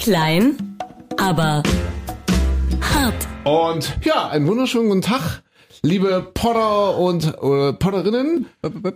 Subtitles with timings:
[0.00, 0.56] Klein,
[1.18, 1.62] aber
[2.80, 3.28] hart.
[3.44, 5.42] Und ja, einen wunderschönen guten Tag,
[5.82, 8.46] liebe Potter und äh, Potterinnen.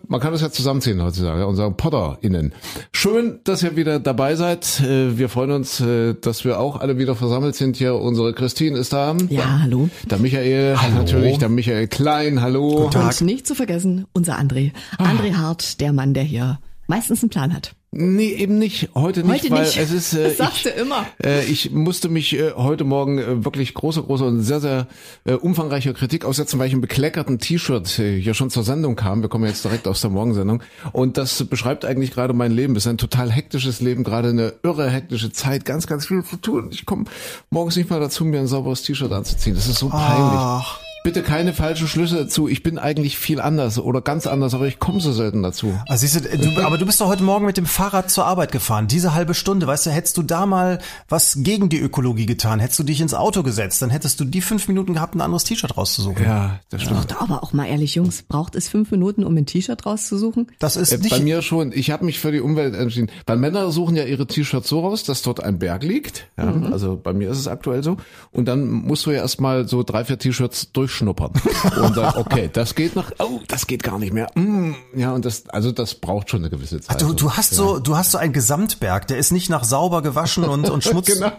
[0.08, 2.54] Man kann das ja zusammenziehen heutzutage ja, und sagen PotterInnen.
[2.90, 4.80] Schön, dass ihr wieder dabei seid.
[4.80, 7.96] Äh, Wir freuen uns, äh, dass wir auch alle wieder versammelt sind hier.
[7.96, 9.14] Unsere Christine ist da.
[9.28, 9.90] Ja, hallo.
[10.10, 10.94] Der Michael, Hallo.
[10.94, 12.86] natürlich, der Michael Klein, hallo.
[12.86, 14.72] Und nicht zu vergessen, unser André.
[14.96, 15.04] Ah.
[15.10, 17.74] André Hart, der Mann, der hier meistens einen Plan hat.
[17.96, 18.88] Nee, eben nicht.
[18.96, 19.76] Heute nicht, Heute weil nicht.
[19.76, 20.14] es ist.
[20.14, 21.06] Äh, Das sagt ich, er immer.
[21.22, 24.88] Äh, ich musste mich äh, heute Morgen äh, wirklich große, große und sehr, sehr
[25.24, 29.22] äh, umfangreiche Kritik aussetzen, weil ich im bekleckerten T-Shirt äh, hier schon zur Sendung kam.
[29.22, 30.60] Wir kommen jetzt direkt aus der Morgensendung.
[30.92, 32.74] Und das beschreibt eigentlich gerade mein Leben.
[32.74, 36.36] Es ist ein total hektisches Leben, gerade eine irre hektische Zeit, ganz, ganz viel zu
[36.36, 36.70] tun.
[36.72, 37.04] Ich komme
[37.50, 39.54] morgens nicht mal dazu, mir ein sauberes T-Shirt anzuziehen.
[39.54, 40.10] Das ist so peinlich.
[40.18, 40.80] Ach.
[41.04, 42.48] Bitte keine falschen Schlüsse dazu.
[42.48, 45.78] Ich bin eigentlich viel anders oder ganz anders, aber ich komme so selten dazu.
[45.86, 48.52] Also siehst du, du, aber du bist doch heute Morgen mit dem Fahrrad zur Arbeit
[48.52, 48.86] gefahren.
[48.88, 50.78] Diese halbe Stunde, weißt du, hättest du da mal
[51.10, 54.40] was gegen die Ökologie getan, hättest du dich ins Auto gesetzt, dann hättest du die
[54.40, 56.24] fünf Minuten gehabt, ein anderes T-Shirt rauszusuchen.
[56.24, 57.10] Ja, das stimmt.
[57.10, 60.46] Doch, aber auch mal ehrlich, Jungs, braucht es fünf Minuten, um ein T-Shirt rauszusuchen?
[60.58, 61.10] Das ist Äh, nicht.
[61.10, 61.72] Bei mir schon.
[61.74, 63.10] Ich habe mich für die Umwelt entschieden.
[63.26, 66.28] Weil Männer suchen ja ihre T-Shirts so raus, dass dort ein Berg liegt.
[66.38, 67.98] Ja, Also bei mir ist es aktuell so.
[68.30, 71.32] Und dann musst du ja erstmal so drei, vier T-Shirts durchschnuppern.
[71.82, 74.30] Und dann, okay, das geht noch, oh, das geht gar nicht mehr.
[74.34, 77.00] Mm, ja, und das, also das braucht schon eine gewisse Zeit.
[77.00, 80.44] du, du hast so, du hast so einen Gesamtberg, der ist nicht nach sauber gewaschen
[80.44, 81.06] und, und Schmutz.
[81.06, 81.32] Genau.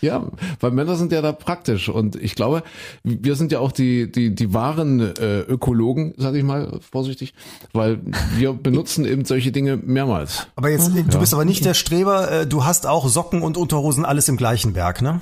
[0.00, 0.24] Ja,
[0.60, 2.62] weil Männer sind ja da praktisch und ich glaube,
[3.02, 7.34] wir sind ja auch die die die wahren äh, Ökologen, sage ich mal vorsichtig,
[7.72, 8.00] weil
[8.36, 10.46] wir benutzen eben solche Dinge mehrmals.
[10.56, 14.04] Aber jetzt, du bist aber nicht der Streber, äh, du hast auch Socken und Unterhosen
[14.04, 15.20] alles im gleichen Berg, ne?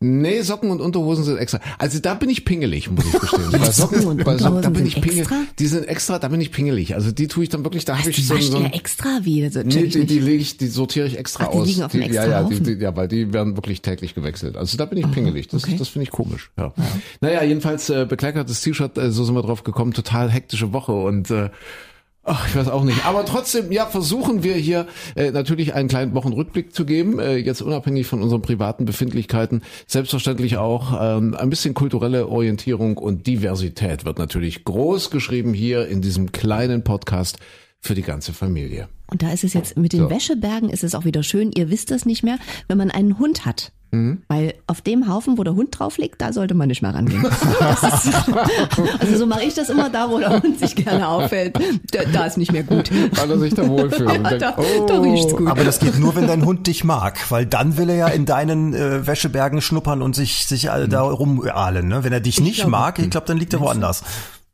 [0.00, 1.60] Nee, Socken und Unterhosen sind extra.
[1.78, 3.50] Also da bin ich pingelig, muss ich gestehen.
[3.50, 5.20] bei Socken und bei Socken, da bin ich sind pingelig.
[5.22, 5.42] extra?
[5.58, 6.94] Die sind extra, da bin ich pingelig.
[6.94, 9.44] Also die tue ich dann wirklich, da habe ich Die so, so ein, extra wie?
[9.44, 11.66] Also, Nee, die, die lege ich, die sortiere ich extra Ach, die aus.
[11.66, 12.64] liegen auf ja, extra ja, die, Haufen?
[12.64, 14.56] die, ja, weil die werden wirklich täglich gewechselt.
[14.56, 15.48] Also da bin ich pingelig.
[15.48, 15.76] Das, okay.
[15.78, 16.50] das finde ich komisch.
[16.58, 16.72] Ja.
[17.20, 19.92] Naja, jedenfalls äh, bekleckertes T-Shirt, äh, so sind wir drauf gekommen.
[19.92, 21.50] Total hektische Woche und äh,
[22.26, 23.04] Ach, ich weiß auch nicht.
[23.04, 27.60] Aber trotzdem, ja, versuchen wir hier äh, natürlich einen kleinen Wochenrückblick zu geben, äh, jetzt
[27.60, 29.62] unabhängig von unseren privaten Befindlichkeiten.
[29.86, 36.00] Selbstverständlich auch ähm, ein bisschen kulturelle Orientierung und Diversität wird natürlich groß geschrieben hier in
[36.00, 37.38] diesem kleinen Podcast
[37.78, 38.88] für die ganze Familie.
[39.08, 40.10] Und da ist es jetzt mit den So.
[40.10, 41.52] Wäschebergen ist es auch wieder schön.
[41.52, 43.72] Ihr wisst das nicht mehr, wenn man einen Hund hat.
[43.94, 44.22] Mhm.
[44.28, 47.24] Weil auf dem Haufen, wo der Hund drauf liegt, da sollte man nicht mehr rangehen.
[47.24, 48.10] Ist,
[49.00, 51.56] also so mache ich das immer da, wo der Hund sich gerne aufhält.
[51.92, 52.90] Da, da ist nicht mehr gut.
[53.16, 54.10] Weil er sich da wohlfühlt.
[54.10, 55.48] denkt, Da, oh, da riecht's gut.
[55.48, 58.24] Aber das geht nur, wenn dein Hund dich mag, weil dann will er ja in
[58.26, 61.88] deinen äh, Wäschebergen schnuppern und sich sich äh, da rumahlen.
[61.88, 62.04] Ne?
[62.04, 64.02] Wenn er dich nicht glaube- mag, ich glaube, dann liegt er woanders.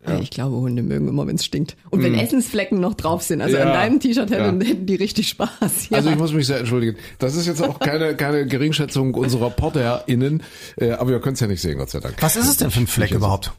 [0.06, 1.77] Ja, Ich glaube, Hunde mögen immer, wenn es stinkt.
[1.91, 3.43] Und wenn Essensflecken noch drauf sind.
[3.43, 3.56] Also.
[3.56, 3.65] Ja.
[3.65, 4.66] an deinem T-Shirt hätten, Ja.
[4.69, 5.91] hätten die richtig Spaß.
[5.91, 5.99] Ja.
[5.99, 6.97] Also ich muss mich sehr entschuldigen.
[7.19, 10.43] Das ist jetzt auch keine, keine Geringschätzung unserer PorterInnen,
[10.77, 12.15] äh, aber ihr könnt es ja nicht sehen, Gott sei Dank.
[12.21, 13.53] Was ist es denn für ein Fleck überhaupt?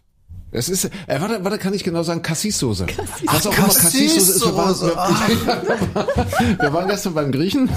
[0.53, 2.85] Es ist, äh, warte, warte, kann ich genau sagen, Cassis-Soße.
[3.25, 4.45] Was auch Ach, immer Cassis-Soße ist.
[4.45, 4.95] Wir waren, Cassis-Soße.
[6.57, 7.69] wir, wir waren gestern beim Griechen.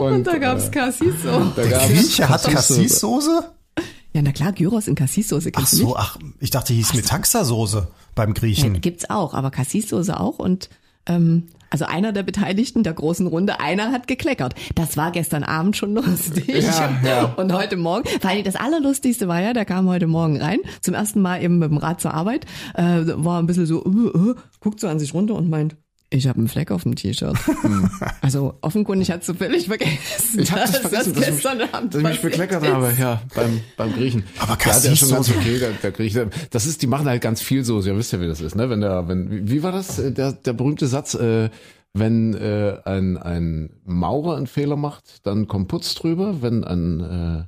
[0.00, 1.52] Und, Und da gab's Cassis so.
[1.54, 3.44] da Der Grieche hat Cassis-Soße.
[4.12, 5.96] Ja, na klar, Gyros in Cassis-Soße Ach kennst du so, nicht?
[5.98, 8.80] ach, ich dachte, hieß Metaxa-Soße beim Griechen.
[8.80, 10.70] Gibt's auch, aber Cassis-Soße auch und
[11.06, 14.54] ähm, also einer der Beteiligten der großen Runde, einer hat gekleckert.
[14.74, 16.48] Das war gestern Abend schon lustig.
[16.48, 17.24] Ja, ja.
[17.36, 20.94] Und heute Morgen, vor allem das Allerlustigste war ja, der kam heute Morgen rein, zum
[20.94, 24.34] ersten Mal eben mit dem Rad zur Arbeit, äh, war ein bisschen so, äh, äh,
[24.60, 25.76] guckt so an sich runter und meint,
[26.10, 27.36] ich habe einen Fleck auf dem T-Shirt.
[28.22, 30.40] also offenkundig hat du völlig vergessen.
[30.40, 32.72] Ich hab das vergessen, dass, ich, gestern Abend dass ich mich bekleckert ist.
[32.72, 34.24] habe, ja, beim, beim Griechen.
[34.38, 36.30] Aber ja, der ist schon ganz okay, der, der Grieche.
[36.50, 38.70] Das ist, die machen halt ganz viel Soße, ihr wisst ja, wie das ist, ne?
[38.70, 41.50] Wenn der, wenn, wie wie war das, äh, der, der berühmte Satz, äh,
[41.92, 47.44] wenn äh, ein, ein Maurer einen Fehler macht, dann kommt Putz drüber, wenn ein, äh,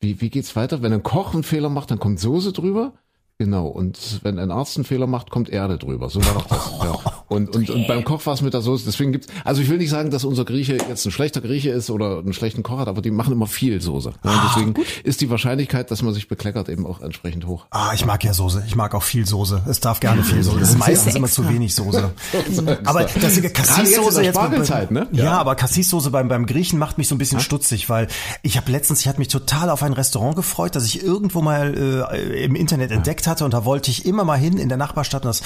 [0.00, 0.82] wie, wie geht's weiter?
[0.82, 2.92] Wenn ein Koch einen Fehler macht, dann kommt Soße drüber.
[3.38, 6.10] Genau, und wenn ein Arzt einen Fehler macht, kommt Erde drüber.
[6.10, 6.72] So war doch das.
[6.82, 7.15] Ja.
[7.28, 8.84] Und, und, und beim Koch war es mit der Soße.
[8.86, 11.90] Deswegen gibt's, also ich will nicht sagen, dass unser Grieche jetzt ein schlechter Grieche ist
[11.90, 14.12] oder einen schlechten Koch hat, aber die machen immer viel Soße.
[14.24, 14.74] Ja, und deswegen
[15.04, 17.66] ist die Wahrscheinlichkeit, dass man sich bekleckert, eben auch entsprechend hoch.
[17.70, 18.64] Ah, ich mag ja Soße.
[18.66, 19.62] Ich mag auch viel Soße.
[19.68, 20.60] Es darf gerne viel Soße.
[20.60, 22.10] Es ist meistens immer zu wenig Soße.
[22.84, 25.08] Aber das jetzt Cassis-Soße jetzt Spargelzeit, ne?
[25.12, 25.38] Ja, Ja.
[25.38, 28.06] aber Cassis-Soße beim, beim Griechen macht mich so ein bisschen stutzig, weil
[28.42, 32.06] ich habe letztens, ich hatte mich total auf ein Restaurant gefreut, das ich irgendwo mal
[32.12, 35.24] äh, im Internet entdeckt hatte und da wollte ich immer mal hin in der Nachbarstadt
[35.24, 35.42] und das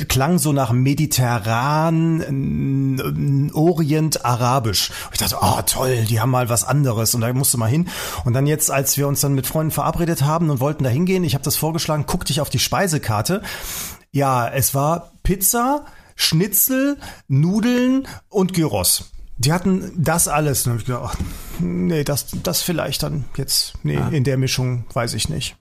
[0.00, 2.20] äh, klang so nach mediterran,
[3.50, 4.90] äh, Orient, Arabisch.
[5.06, 7.88] Und ich dachte, oh toll, die haben mal was anderes und da musste mal hin.
[8.24, 11.24] Und dann jetzt, als wir uns dann mit Freunden verabredet haben und wollten da hingehen,
[11.24, 13.42] ich habe das vorgeschlagen, guckte ich auf die Speisekarte.
[14.12, 19.10] Ja, es war Pizza, Schnitzel, Nudeln und Gyros.
[19.38, 20.66] Die hatten das alles.
[20.66, 24.84] Und hab ich gedacht, ach, nee, das, das vielleicht dann jetzt, nee, in der Mischung
[24.94, 25.56] weiß ich nicht.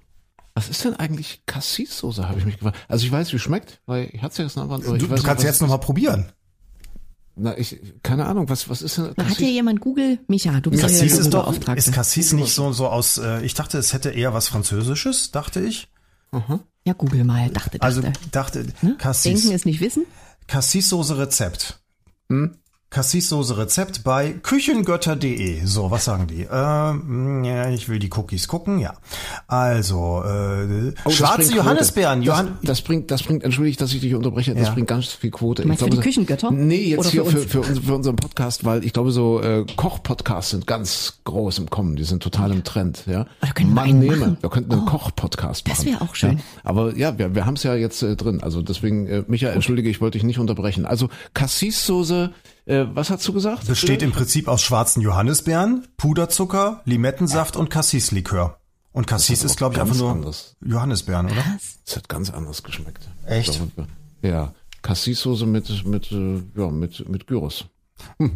[0.56, 2.78] Was ist denn eigentlich Cassis-Soße, habe ich mich gefragt.
[2.88, 4.80] Also ich weiß, wie es schmeckt, weil ich hatte es ja jetzt noch mal.
[4.80, 6.32] Du, du kannst jetzt nochmal probieren.
[7.36, 10.20] Na, ich, keine Ahnung, was, was ist denn Na, Hat hier jemand Google?
[10.28, 13.44] Micha, du bist ja Cassis der ist doch, ist Cassis nicht so, so aus, äh,
[13.44, 15.90] ich dachte, es hätte eher was Französisches, dachte ich.
[16.86, 17.82] Ja, Google mal, dachte, dachte.
[17.82, 18.02] Also
[18.32, 18.96] dachte, Ne?
[18.98, 19.24] Cassis.
[19.42, 20.06] Denken ist nicht wissen.
[20.48, 21.80] Cassis-Soße Rezept.
[22.30, 22.58] Hm?
[22.92, 25.66] Cassis-Soße Rezept bei küchengötter.de.
[25.66, 26.48] So, was sagen die?
[26.50, 28.94] Ähm, ja, ich will die Cookies gucken, ja.
[29.48, 32.22] Also, äh, Oh, schwarze Johannisbeeren.
[32.22, 34.74] Johann Das, das bringt, das bringt, entschuldige, dass ich dich unterbreche, das Ja.
[34.74, 35.64] bringt ganz viel Quote.
[35.64, 36.52] Du meinst Ich für die Küchengötter?
[36.52, 37.52] Nee, jetzt Oder hier für für, uns?
[37.52, 41.70] für, uns, für unseren Podcast, weil ich glaube, so äh, Koch-Podcasts sind ganz groß im
[41.70, 43.04] Kommen, die sind total im Trend.
[43.08, 43.26] Ja.
[43.42, 44.38] da können wir Man einen nehme, machen.
[44.40, 45.76] wir könnten einen Oh, Koch-Podcast machen.
[45.78, 46.38] das wäre auch schön.
[46.38, 46.44] Ja.
[46.64, 48.42] Aber ja, wir, wir haben es ja jetzt äh, drin.
[48.42, 50.86] Also deswegen, äh, Micha, entschuldige, ich wollte dich nicht unterbrechen.
[50.86, 52.32] Also Cassis-Soße,
[52.66, 53.68] äh, was hast du gesagt?
[53.68, 58.60] besteht im Prinzip aus schwarzen Johannisbeeren, Puderzucker, Limettensaft und Cassis-Likör.
[58.92, 60.56] Und Cassis ist, glaube ich, ganz einfach nur anders.
[60.66, 61.44] Johannisbeeren, oder?
[61.86, 63.10] Das hat ganz anders geschmeckt.
[63.26, 63.62] Echt?
[64.22, 67.66] Ja, Cassis-Soße mit, mit, äh, ja, mit, mit Gyros.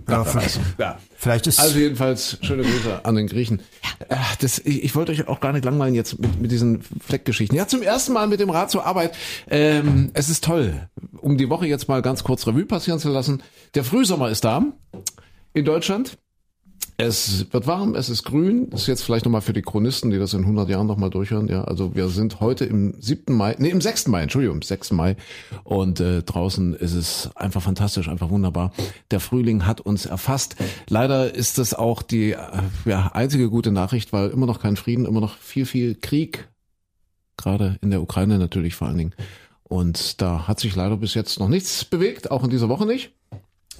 [0.09, 0.97] Ja, vielleicht, Ja.
[1.17, 3.61] vielleicht ist Also jedenfalls schöne Grüße an den Griechen.
[4.39, 7.57] Das, ich, ich wollte euch auch gar nicht langweilen jetzt mit, mit diesen Fleckgeschichten.
[7.57, 9.15] Ja, zum ersten Mal mit dem Rad zur Arbeit.
[9.49, 13.43] Ähm, es ist toll, um die Woche jetzt mal ganz kurz Revue passieren zu lassen.
[13.75, 14.63] Der Frühsommer ist da
[15.53, 16.17] in Deutschland.
[17.01, 18.69] Es wird warm, es ist grün.
[18.71, 21.47] Das ist jetzt vielleicht nochmal für die Chronisten, die das in 100 Jahren nochmal durchhören.
[21.47, 23.33] Ja, also wir sind heute im 7.
[23.33, 24.09] Mai, nee, im 6.
[24.09, 24.91] Mai, Entschuldigung, im 6.
[24.91, 25.15] Mai.
[25.63, 28.73] Und äh, draußen ist es einfach fantastisch, einfach wunderbar.
[29.11, 30.57] Der Frühling hat uns erfasst.
[30.89, 32.37] Leider ist das auch die äh,
[32.83, 36.49] ja, einzige gute Nachricht, weil immer noch kein Frieden, immer noch viel, viel Krieg.
[37.37, 39.15] Gerade in der Ukraine natürlich vor allen Dingen.
[39.63, 43.13] Und da hat sich leider bis jetzt noch nichts bewegt, auch in dieser Woche nicht.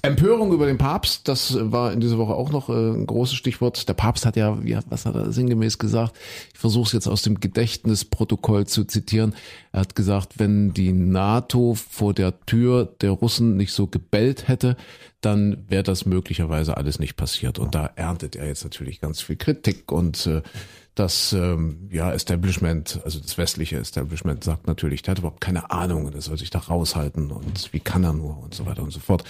[0.02, 3.88] Empörung über den Papst, das war in dieser Woche auch noch äh, ein großes Stichwort.
[3.88, 6.16] Der Papst hat ja, ja was hat er sinngemäß gesagt?
[6.52, 9.34] Ich versuche es jetzt aus dem Gedächtnisprotokoll zu zitieren.
[9.72, 14.76] Er hat gesagt, wenn die NATO vor der Tür der Russen nicht so gebellt hätte,
[15.20, 17.58] dann wäre das möglicherweise alles nicht passiert.
[17.58, 20.40] Und da erntet er jetzt natürlich ganz viel Kritik und äh,
[20.94, 26.06] das ähm, ja, Establishment, also das westliche Establishment sagt natürlich, der hat überhaupt keine Ahnung
[26.06, 28.90] und er soll sich da raushalten und wie kann er nur und so weiter und
[28.90, 29.24] so fort.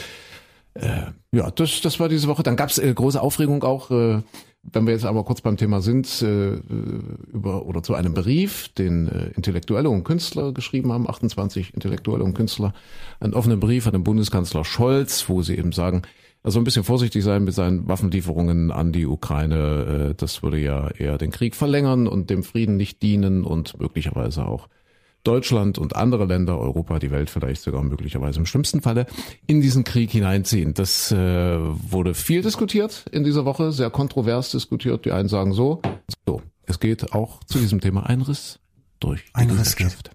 [0.74, 2.42] Äh, ja, das, das war diese Woche.
[2.42, 4.22] Dann gab's äh, große Aufregung auch, äh,
[4.62, 6.54] wenn wir jetzt aber kurz beim Thema sind, äh,
[7.32, 12.34] über oder zu einem Brief, den äh, Intellektuelle und Künstler geschrieben haben, 28 Intellektuelle und
[12.34, 12.74] Künstler,
[13.20, 16.02] einen offenen Brief an den Bundeskanzler Scholz, wo sie eben sagen,
[16.44, 20.10] soll ein bisschen vorsichtig sein mit seinen Waffenlieferungen an die Ukraine.
[20.10, 24.46] Äh, das würde ja eher den Krieg verlängern und dem Frieden nicht dienen und möglicherweise
[24.46, 24.68] auch
[25.24, 29.06] Deutschland und andere Länder, Europa, die Welt vielleicht sogar möglicherweise im schlimmsten Falle
[29.46, 30.74] in diesen Krieg hineinziehen.
[30.74, 35.04] Das äh, wurde viel diskutiert in dieser Woche, sehr kontrovers diskutiert.
[35.04, 35.82] Die einen sagen so,
[36.26, 38.60] so, es geht auch zu diesem Thema Einriss
[38.98, 40.10] durch die Ein Riss Gesellschaft.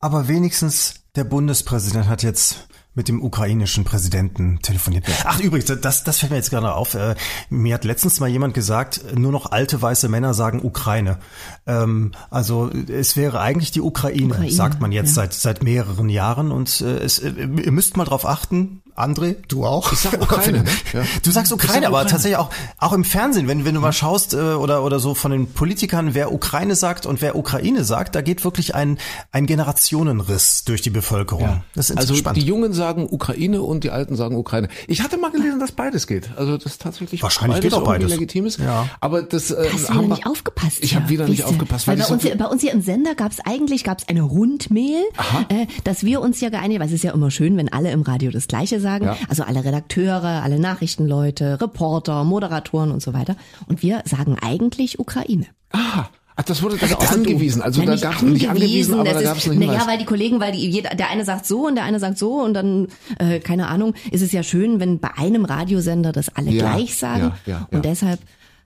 [0.00, 5.04] Aber wenigstens der Bundespräsident hat jetzt mit dem ukrainischen Präsidenten telefoniert.
[5.24, 6.94] Ach übrigens, das, das fällt mir jetzt gerade auf.
[6.94, 7.14] Äh,
[7.50, 11.18] Mir hat letztens mal jemand gesagt, nur noch alte weiße Männer sagen Ukraine.
[11.66, 15.22] Ähm, also es wäre eigentlich die Ukraine, Ukraine, sagt man jetzt ja.
[15.22, 16.52] seit seit mehreren Jahren.
[16.52, 19.92] Und äh, es, äh, ihr müsst mal drauf achten, André, du auch.
[19.92, 20.70] Ich sag Ukraine, ne?
[20.92, 21.02] Ja.
[21.22, 22.10] Du sagst Ukraine, sag aber Ukraine.
[22.10, 25.30] tatsächlich auch auch im Fernsehen, wenn wenn du mal schaust äh, oder oder so von
[25.32, 28.98] den Politikern, wer Ukraine sagt und wer Ukraine sagt, da geht wirklich ein
[29.32, 31.62] ein Generationenriss durch die Bevölkerung.
[31.74, 32.40] Das ist Also spannend.
[32.42, 34.68] die Jungen sagen Ukraine und die Alten sagen Ukraine.
[34.86, 36.30] Ich hatte mal gelesen, dass beides geht.
[36.36, 38.10] Also das tatsächlich Wahrscheinlich geht auch beides.
[38.10, 38.58] legitim ist.
[38.58, 38.88] Ja.
[39.00, 40.78] Aber das äh, Hast du haben wieder wir- nicht aufgepasst?
[40.80, 41.10] Ich habe ja.
[41.10, 43.32] wieder nicht aufgepasst, Weil weil bei so uns, hier, bei uns hier im Sender gab
[43.32, 45.02] es eigentlich gab's eine Rundmail,
[45.48, 48.02] äh, dass wir uns ja geeinigt, weil es ist ja immer schön, wenn alle im
[48.02, 49.06] Radio das Gleiche sagen.
[49.06, 49.16] Ja.
[49.28, 53.34] Also alle Redakteure, alle Nachrichtenleute, Reporter, Moderatoren und so weiter.
[53.66, 55.46] Und wir sagen eigentlich Ukraine.
[55.72, 57.62] Ah, ach, das wurde das Also angewiesen.
[57.62, 59.76] Also Nein, da gab es nicht angewiesen, aber da gab es einen Hinweis.
[59.78, 62.18] Naja, weil die Kollegen, weil die, jeder, der eine sagt so und der eine sagt
[62.18, 62.86] so und dann,
[63.18, 66.96] äh, keine Ahnung, ist es ja schön, wenn bei einem Radiosender das alle Ja, gleich
[66.96, 67.32] sagen.
[67.46, 67.76] ja, ja, ja.
[67.76, 68.20] Und deshalb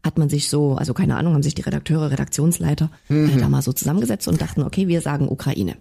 [0.04, 3.30] hat man sich so, also keine Ahnung, haben sich die Redakteure, Redaktionsleiter Mhm.
[3.30, 5.76] äh, da mal so zusammengesetzt und dachten, okay, wir sagen Ukraine.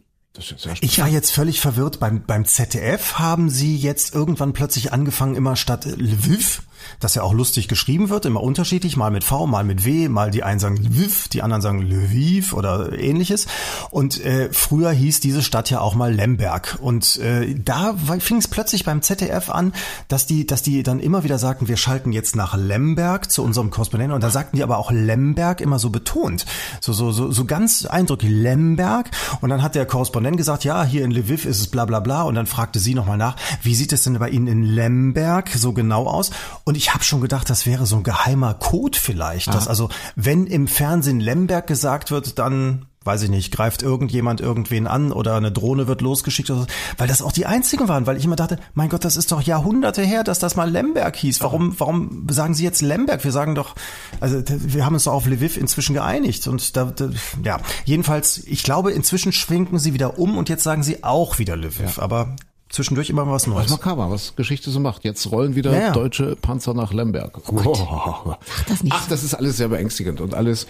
[0.82, 2.00] Ich war jetzt völlig verwirrt.
[2.00, 6.62] Beim, beim ZDF haben sie jetzt irgendwann plötzlich angefangen, immer statt Lviv,
[7.00, 10.32] das ja auch lustig geschrieben wird, immer unterschiedlich, mal mit V, mal mit W, mal
[10.32, 13.48] die einen sagen Lviv, die anderen sagen Lviv oder ähnliches.
[13.92, 16.78] Und äh, früher hieß diese Stadt ja auch mal Lemberg.
[16.82, 19.74] Und äh, da fing es plötzlich beim ZDF an,
[20.08, 23.70] dass die, dass die dann immer wieder sagten, wir schalten jetzt nach Lemberg zu unserem
[23.70, 24.16] Korrespondenten.
[24.16, 26.46] Und da sagten die aber auch Lemberg immer so betont.
[26.82, 29.12] So, so, so, so ganz eindrücklich Lemberg.
[29.42, 32.24] Und dann hat der Korrespondent gesagt, ja, hier in Lviv ist es bla bla bla.
[32.24, 35.74] Und dann fragte sie nochmal nach, wie sieht es denn bei Ihnen in Lemberg so
[35.74, 36.32] genau aus?
[36.64, 39.48] Und ich habe schon gedacht, das wäre so ein geheimer Code vielleicht.
[39.48, 44.86] Dass also, wenn im Fernsehen Lemberg gesagt wird, dann weiß ich nicht, greift irgendjemand irgendwen
[44.86, 46.68] an oder eine Drohne wird losgeschickt oder so,
[46.98, 49.42] weil das auch die einzigen waren, weil ich immer dachte, mein Gott, das ist doch
[49.42, 51.42] Jahrhunderte her, dass das mal Lemberg hieß.
[51.42, 53.24] Warum, warum sagen Sie jetzt Lemberg?
[53.24, 53.76] Wir sagen doch,
[54.20, 57.10] also wir haben uns doch auf Lviv inzwischen geeinigt und da, da
[57.44, 61.56] ja, jedenfalls, ich glaube, inzwischen schwenken Sie wieder um und jetzt sagen Sie auch wieder
[61.56, 62.36] Lviv, aber
[62.70, 63.70] zwischendurch immer was Was Neues.
[63.70, 65.04] makaber, was Geschichte so macht.
[65.04, 65.92] Jetzt rollen wieder Ja, ja.
[65.92, 67.40] deutsche Panzer nach Lemberg.
[67.52, 68.36] Oh.
[68.68, 68.94] das nicht.
[68.96, 70.68] Ach, das ist alles sehr beängstigend und alles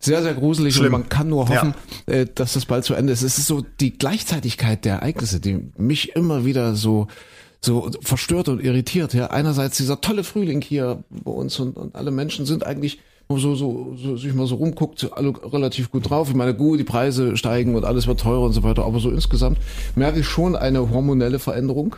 [0.00, 0.86] sehr, sehr gruselig Schlimm.
[0.94, 1.74] und man kann nur hoffen,
[2.06, 3.22] äh, dass das bald zu Ende ist.
[3.22, 7.06] Es ist so die Gleichzeitigkeit der Ereignisse, die mich immer wieder so
[7.60, 9.14] so verstört und irritiert.
[9.14, 13.54] Ja, einerseits dieser tolle Frühling hier bei uns und, und alle Menschen sind eigentlich so,
[13.54, 16.28] so, so sich mal so rumguckt, so alle relativ gut drauf.
[16.28, 19.10] Ich meine, gut, die Preise steigen und alles wird teurer und so weiter, aber so
[19.10, 19.58] insgesamt
[19.94, 21.96] merke ich schon eine hormonelle Veränderung.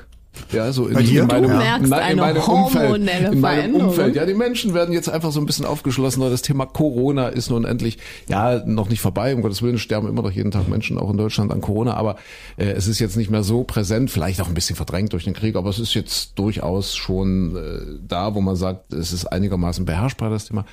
[0.52, 1.23] Ja, so in, Bei dir?
[1.23, 3.88] in meinem, Du merkst in eine meinem hormonelle Umfeld, in meinem Veränderung.
[3.88, 4.16] Umfeld.
[4.16, 6.28] Ja, die Menschen werden jetzt einfach so ein bisschen aufgeschlossener.
[6.28, 9.35] Das Thema Corona ist nun endlich, ja, noch nicht vorbei.
[9.35, 11.95] Um Gottes Willen sterben immer noch jeden Tag Menschen, auch in Deutschland, an Corona.
[11.95, 12.16] Aber
[12.59, 15.33] äh, es ist jetzt nicht mehr so präsent, vielleicht auch ein bisschen verdrängt durch den
[15.33, 15.56] Krieg.
[15.56, 20.28] Aber es ist jetzt durchaus schon äh, da, wo man sagt, es ist einigermaßen beherrschbar,
[20.28, 20.66] das Thema.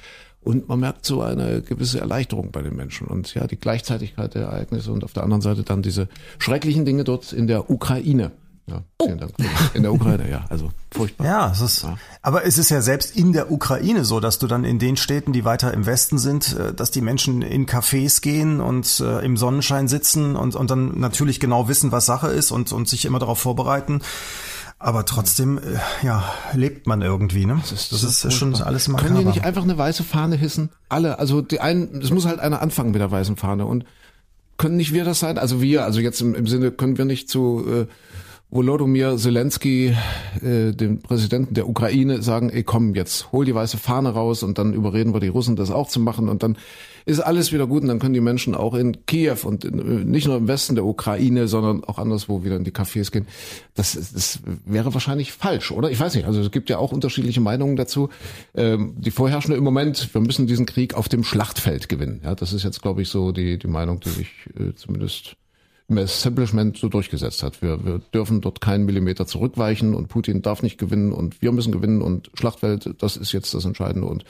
[0.43, 3.07] Und man merkt so eine gewisse Erleichterung bei den Menschen.
[3.07, 6.07] Und ja, die Gleichzeitigkeit der Ereignisse und auf der anderen Seite dann diese
[6.39, 8.31] schrecklichen Dinge dort in der Ukraine.
[8.65, 9.33] Ja, vielen Dank.
[9.73, 11.25] In der Ukraine, ja, also furchtbar.
[11.25, 11.85] Ja, es ist,
[12.21, 15.33] aber es ist ja selbst in der Ukraine so, dass du dann in den Städten,
[15.33, 19.35] die weiter im Westen sind, äh, dass die Menschen in Cafés gehen und äh, im
[19.35, 23.19] Sonnenschein sitzen und, und dann natürlich genau wissen, was Sache ist und, und sich immer
[23.19, 24.01] darauf vorbereiten.
[24.84, 25.62] Aber trotzdem, äh,
[26.06, 27.62] ja, lebt man irgendwie, ne?
[27.70, 29.30] Das so ist, schon alles Können die makaber.
[29.30, 30.72] nicht einfach eine weiße Fahne hissen?
[30.90, 33.86] Alle, also die einen, es muss halt einer anfangen mit der weißen Fahne und
[34.58, 35.38] können nicht wir das sein?
[35.38, 37.86] Also wir, also jetzt im, im Sinne, können wir nicht zu äh,
[38.53, 39.95] Volodymyr Zelensky,
[40.43, 44.60] äh, dem Präsidenten der Ukraine, sagen, ey komm, jetzt hol die weiße Fahne raus und
[44.60, 46.57] dann überreden wir die Russen, das auch zu machen und dann
[47.05, 50.05] ist alles wieder gut und dann können die Menschen auch in Kiew und in, äh,
[50.05, 53.25] nicht nur im Westen der Ukraine, sondern auch anderswo wieder in die Cafés gehen.
[53.74, 55.89] Das, das wäre wahrscheinlich falsch, oder?
[55.89, 56.25] Ich weiß nicht.
[56.25, 58.10] Also es gibt ja auch unterschiedliche Meinungen dazu.
[58.53, 62.22] Ähm, die vorherrschende im Moment, wir müssen diesen Krieg auf dem Schlachtfeld gewinnen.
[62.24, 65.38] Ja, das ist jetzt, glaube ich, so die, die Meinung, die sich äh, zumindest
[65.90, 67.62] im Establishment so durchgesetzt hat.
[67.62, 71.72] Wir, wir dürfen dort keinen Millimeter zurückweichen und Putin darf nicht gewinnen und wir müssen
[71.72, 74.24] gewinnen und Schlachtfeld, das ist jetzt das Entscheidende und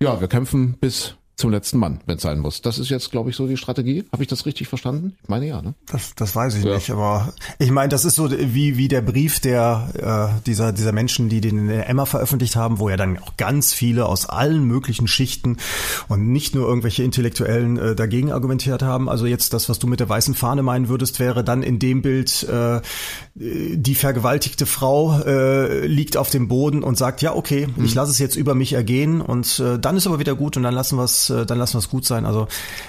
[0.00, 2.62] ja, wir kämpfen bis zum letzten Mann, wenn es sein muss.
[2.62, 4.04] Das ist jetzt, glaube ich, so die Strategie.
[4.12, 5.14] Habe ich das richtig verstanden?
[5.22, 5.74] Ich meine ja, ne?
[5.90, 6.74] Das, das weiß ich Ja.
[6.74, 10.92] nicht, aber ich meine, das ist so wie, wie der Brief der äh, dieser, dieser
[10.92, 14.26] Menschen, die den in der Emma veröffentlicht haben, wo ja dann auch ganz viele aus
[14.26, 15.56] allen möglichen Schichten
[16.08, 19.08] und nicht nur irgendwelche Intellektuellen äh, dagegen argumentiert haben.
[19.08, 22.02] Also jetzt das, was du mit der weißen Fahne meinen würdest, wäre dann in dem
[22.02, 22.80] Bild äh,
[23.34, 28.18] die vergewaltigte Frau äh, liegt auf dem Boden und sagt, ja, okay, ich lasse es
[28.18, 31.04] jetzt über mich ergehen und äh, dann ist aber wieder gut und dann lassen wir
[31.04, 32.26] es äh, dann lassen wir es gut sein.
[32.26, 32.46] Also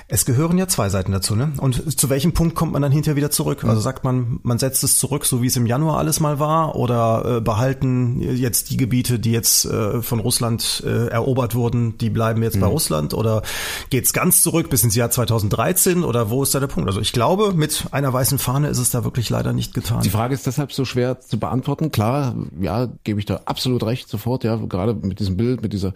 [0.07, 1.53] es gehören ja zwei Seiten dazu, ne?
[1.57, 3.63] Und zu welchem Punkt kommt man dann hinterher wieder zurück?
[3.63, 6.75] Also sagt man, man setzt es zurück, so wie es im Januar alles mal war,
[6.75, 12.09] oder äh, behalten jetzt die Gebiete, die jetzt äh, von Russland äh, erobert wurden, die
[12.09, 13.41] bleiben jetzt bei Russland, oder
[13.89, 16.89] geht's ganz zurück bis ins Jahr 2013, oder wo ist da der Punkt?
[16.89, 20.01] Also ich glaube, mit einer weißen Fahne ist es da wirklich leider nicht getan.
[20.01, 21.91] Die Frage ist deshalb so schwer zu beantworten.
[21.91, 25.93] Klar, ja, gebe ich da absolut recht sofort, ja, gerade mit diesem Bild, mit dieser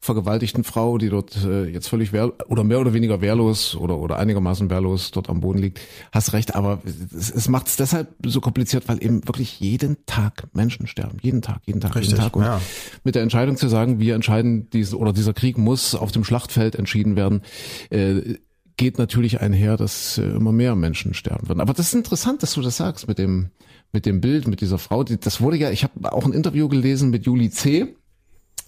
[0.00, 4.18] vergewaltigten Frau, die dort äh, jetzt völlig wehr oder mehr oder weniger wehrlos oder oder
[4.18, 5.80] einigermaßen wehrlos dort am Boden liegt.
[6.12, 10.48] Hast recht, aber es, es macht es deshalb so kompliziert, weil eben wirklich jeden Tag
[10.52, 12.36] Menschen sterben, jeden Tag, jeden Tag, Richtig, jeden Tag.
[12.36, 12.60] Und ja.
[13.02, 16.76] mit der Entscheidung zu sagen, wir entscheiden diese oder dieser Krieg muss auf dem Schlachtfeld
[16.76, 17.42] entschieden werden.
[17.90, 18.36] Äh,
[18.76, 21.60] geht natürlich einher, dass äh, immer mehr Menschen sterben werden.
[21.60, 23.50] Aber das ist interessant, dass du das sagst mit dem
[23.92, 25.02] mit dem Bild mit dieser Frau.
[25.02, 27.96] Die, das wurde ja, ich habe auch ein Interview gelesen mit Julie C.,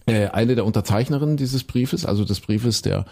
[0.07, 3.05] eine der Unterzeichnerinnen dieses Briefes, also des Briefes, der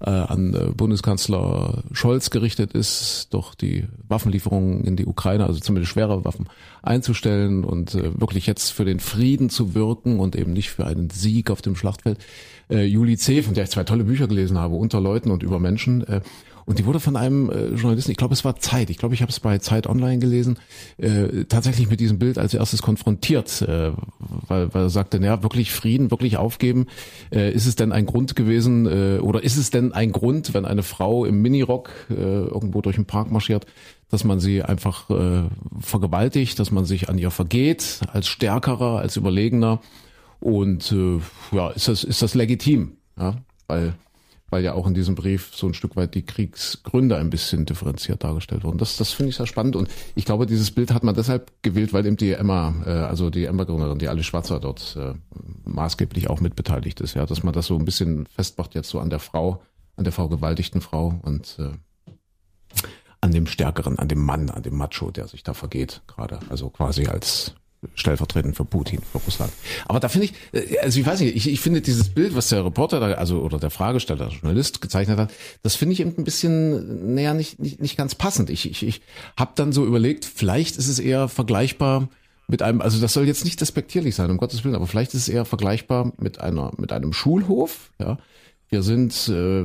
[0.00, 5.92] äh, an äh, Bundeskanzler Scholz gerichtet ist, doch die Waffenlieferungen in die Ukraine, also zumindest
[5.92, 6.48] schwere Waffen,
[6.82, 11.10] einzustellen und äh, wirklich jetzt für den Frieden zu wirken und eben nicht für einen
[11.10, 12.18] Sieg auf dem Schlachtfeld.
[12.68, 15.58] Äh, Julie C., von der ich zwei tolle Bücher gelesen habe, unter Leuten und über
[15.58, 16.06] Menschen.
[16.06, 16.20] Äh,
[16.64, 19.22] und die wurde von einem äh, Journalisten, ich glaube es war Zeit, ich glaube ich
[19.22, 20.58] habe es bei Zeit Online gelesen,
[20.98, 25.72] äh, tatsächlich mit diesem Bild als erstes konfrontiert, äh, weil, weil er sagte, naja, wirklich
[25.72, 26.86] Frieden, wirklich aufgeben,
[27.32, 30.64] äh, ist es denn ein Grund gewesen äh, oder ist es denn ein Grund, wenn
[30.64, 33.66] eine Frau im Minirock äh, irgendwo durch den Park marschiert,
[34.10, 35.44] dass man sie einfach äh,
[35.80, 39.80] vergewaltigt, dass man sich an ihr vergeht, als Stärkerer, als Überlegener?
[40.38, 41.20] Und äh,
[41.56, 43.36] ja, ist das, ist das legitim, ja,
[43.68, 43.94] weil
[44.52, 48.22] weil ja auch in diesem Brief so ein Stück weit die Kriegsgründe ein bisschen differenziert
[48.22, 48.78] dargestellt wurden.
[48.78, 51.92] Das, das finde ich sehr spannend und ich glaube, dieses Bild hat man deshalb gewählt,
[51.92, 55.14] weil eben die Emma, äh, also die Emma-Gründerin, die Alice Schwarzer dort äh,
[55.64, 59.10] maßgeblich auch mitbeteiligt ist, ja, dass man das so ein bisschen festmacht jetzt so an
[59.10, 59.62] der Frau,
[59.96, 61.70] an der vergewaltigten Frau und äh,
[63.22, 66.40] an dem Stärkeren, an dem Mann, an dem Macho, der sich da vergeht gerade.
[66.50, 67.54] Also quasi als
[67.94, 69.52] stellvertretend für Putin, für Russland.
[69.86, 72.48] Aber da finde ich, äh, also ich weiß nicht, ich, ich finde dieses Bild, was
[72.48, 76.14] der Reporter da, also oder der Fragesteller, der Journalist gezeichnet hat, das finde ich eben
[76.16, 78.50] ein bisschen, naja, nicht, nicht, nicht ganz passend.
[78.50, 79.02] Ich, ich, ich
[79.36, 82.08] habe dann so überlegt, vielleicht ist es eher vergleichbar
[82.48, 85.22] mit einem, also das soll jetzt nicht despektierlich sein, um Gottes Willen, aber vielleicht ist
[85.22, 88.18] es eher vergleichbar mit einer, mit einem Schulhof, ja.
[88.68, 89.64] Wir sind äh,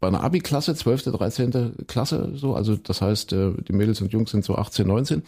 [0.00, 1.86] bei einer Abi-Klasse, 12., 13.
[1.86, 5.22] Klasse, so, also das heißt, äh, die Mädels und Jungs sind so 18, 19 äh,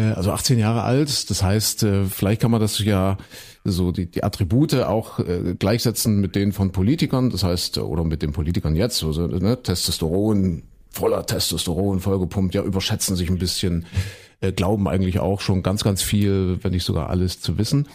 [0.00, 1.30] also 18 Jahre alt.
[1.30, 3.16] Das heißt, äh, vielleicht kann man das ja
[3.64, 7.30] so die, die Attribute auch äh, gleichsetzen mit denen von Politikern.
[7.30, 13.16] Das heißt, oder mit den Politikern jetzt, also, ne, Testosteron, voller Testosteron, vollgepumpt, ja, überschätzen
[13.16, 13.86] sich ein bisschen,
[14.56, 17.86] glauben eigentlich auch schon ganz, ganz viel, wenn nicht sogar alles zu wissen.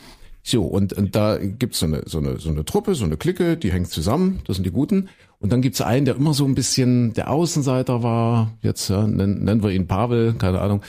[0.50, 3.58] So, und, und da gibt's so eine, so, eine, so eine Truppe, so eine Clique,
[3.58, 5.10] die hängt zusammen, das sind die Guten.
[5.39, 9.62] Und dann gibt's einen, der immer so ein bisschen der Außenseiter war, jetzt ja, nennen
[9.62, 10.82] wir ihn Pavel, keine Ahnung.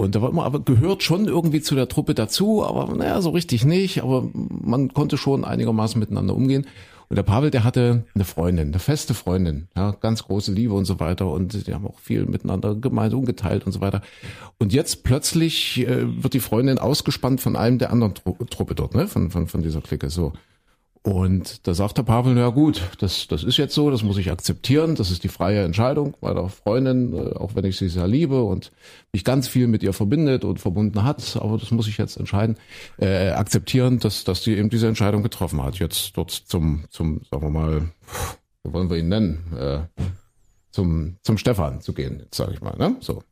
[0.00, 3.28] Und da war immer, aber gehört schon irgendwie zu der Truppe dazu, aber naja, so
[3.28, 4.02] richtig nicht.
[4.02, 6.66] Aber man konnte schon einigermaßen miteinander umgehen.
[7.10, 10.86] Und der Pavel, der hatte eine Freundin, eine feste Freundin, ja, ganz große Liebe und
[10.86, 11.30] so weiter.
[11.30, 14.00] Und die haben auch viel miteinander gemeint, umgeteilt und so weiter.
[14.58, 18.94] Und jetzt plötzlich äh, wird die Freundin ausgespannt von einem der anderen Tru Truppe dort,
[18.94, 20.32] ne, von, von, von dieser Clique, so.
[21.02, 24.30] Und da sagt der Pavel, ja gut, das, das ist jetzt so, das muss ich
[24.30, 28.42] akzeptieren, das ist die freie Entscheidung meiner Freundin, äh, auch wenn ich sie sehr liebe
[28.42, 28.70] und
[29.10, 32.58] mich ganz viel mit ihr verbindet und verbunden hat, aber das muss ich jetzt entscheiden,
[32.98, 35.78] äh, akzeptieren, dass, dass sie eben diese Entscheidung getroffen hat.
[35.78, 37.90] Jetzt dort zum, zum, sagen wir mal,
[38.62, 39.78] wie wollen wir ihn nennen, äh,
[40.70, 42.96] zum, zum Stefan zu gehen, sage ich mal, ne?
[43.00, 43.22] So.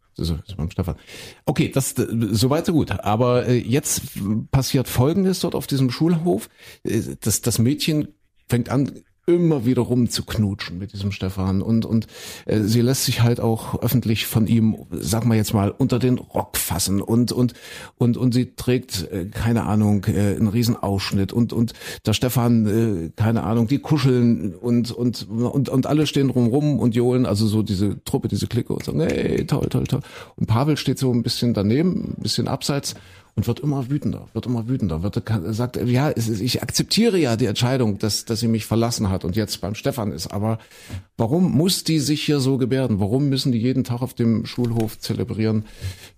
[1.44, 2.90] Okay, das soweit so gut.
[2.90, 4.02] Aber äh, jetzt
[4.50, 6.48] passiert Folgendes dort auf diesem Schulhof.
[6.82, 8.08] Äh, das, das Mädchen
[8.48, 11.60] fängt an, immer wieder rum zu knutschen mit diesem Stefan.
[11.60, 12.06] Und und
[12.46, 16.18] äh, sie lässt sich halt auch öffentlich von ihm, sag mal jetzt mal, unter den
[16.18, 17.02] Rock fassen.
[17.02, 17.52] Und und
[17.98, 21.74] und und sie trägt äh, keine Ahnung äh, einen riesen Ausschnitt und und
[22.06, 26.94] der Stefan äh, keine Ahnung, die kuscheln und und und und alle stehen drumrum und
[26.94, 30.00] johlen, also so diese Truppe, diese Clique und sagen, hey, toll, toll, toll.
[30.36, 32.94] Und Pavel steht so ein bisschen daneben, ein bisschen abseits
[33.38, 35.22] und wird immer wütender, wird immer wütender, wird
[35.54, 39.60] sagt, ja, ich akzeptiere ja die Entscheidung, dass, dass sie mich verlassen hat und jetzt
[39.60, 40.58] beim Stefan ist, aber
[41.16, 42.98] warum muss die sich hier so gebärden?
[42.98, 45.66] Warum müssen die jeden Tag auf dem Schulhof zelebrieren,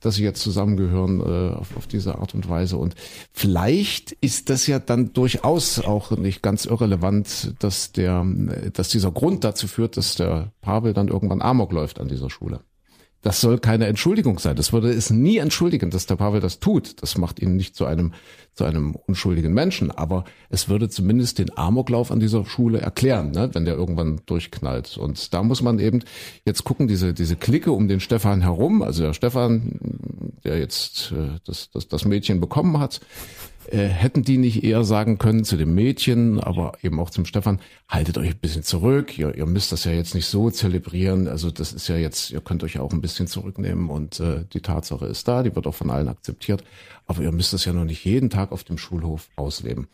[0.00, 2.78] dass sie jetzt zusammengehören äh, auf, auf diese Art und Weise?
[2.78, 2.94] Und
[3.34, 8.26] vielleicht ist das ja dann durchaus auch nicht ganz irrelevant, dass der,
[8.72, 12.60] dass dieser Grund dazu führt, dass der Pavel dann irgendwann Amok läuft an dieser Schule.
[13.22, 14.56] Das soll keine Entschuldigung sein.
[14.56, 17.02] Das würde es nie entschuldigen, dass der Pavel das tut.
[17.02, 18.14] Das macht ihn nicht zu einem,
[18.54, 19.90] zu einem unschuldigen Menschen.
[19.90, 24.96] Aber es würde zumindest den Amoklauf an dieser Schule erklären, ne, wenn der irgendwann durchknallt.
[24.96, 26.00] Und da muss man eben
[26.46, 29.78] jetzt gucken, diese, diese Clique um den Stefan herum, also der Stefan,
[30.44, 33.00] der jetzt äh, das, das, das Mädchen bekommen hat,
[33.66, 37.60] äh, hätten die nicht eher sagen können zu dem Mädchen, aber eben auch zum Stefan,
[37.88, 41.50] haltet euch ein bisschen zurück, ihr, ihr müsst das ja jetzt nicht so zelebrieren, also
[41.50, 45.06] das ist ja jetzt, ihr könnt euch auch ein bisschen zurücknehmen und äh, die Tatsache
[45.06, 46.64] ist da, die wird auch von allen akzeptiert,
[47.06, 49.88] aber ihr müsst das ja noch nicht jeden Tag auf dem Schulhof ausleben.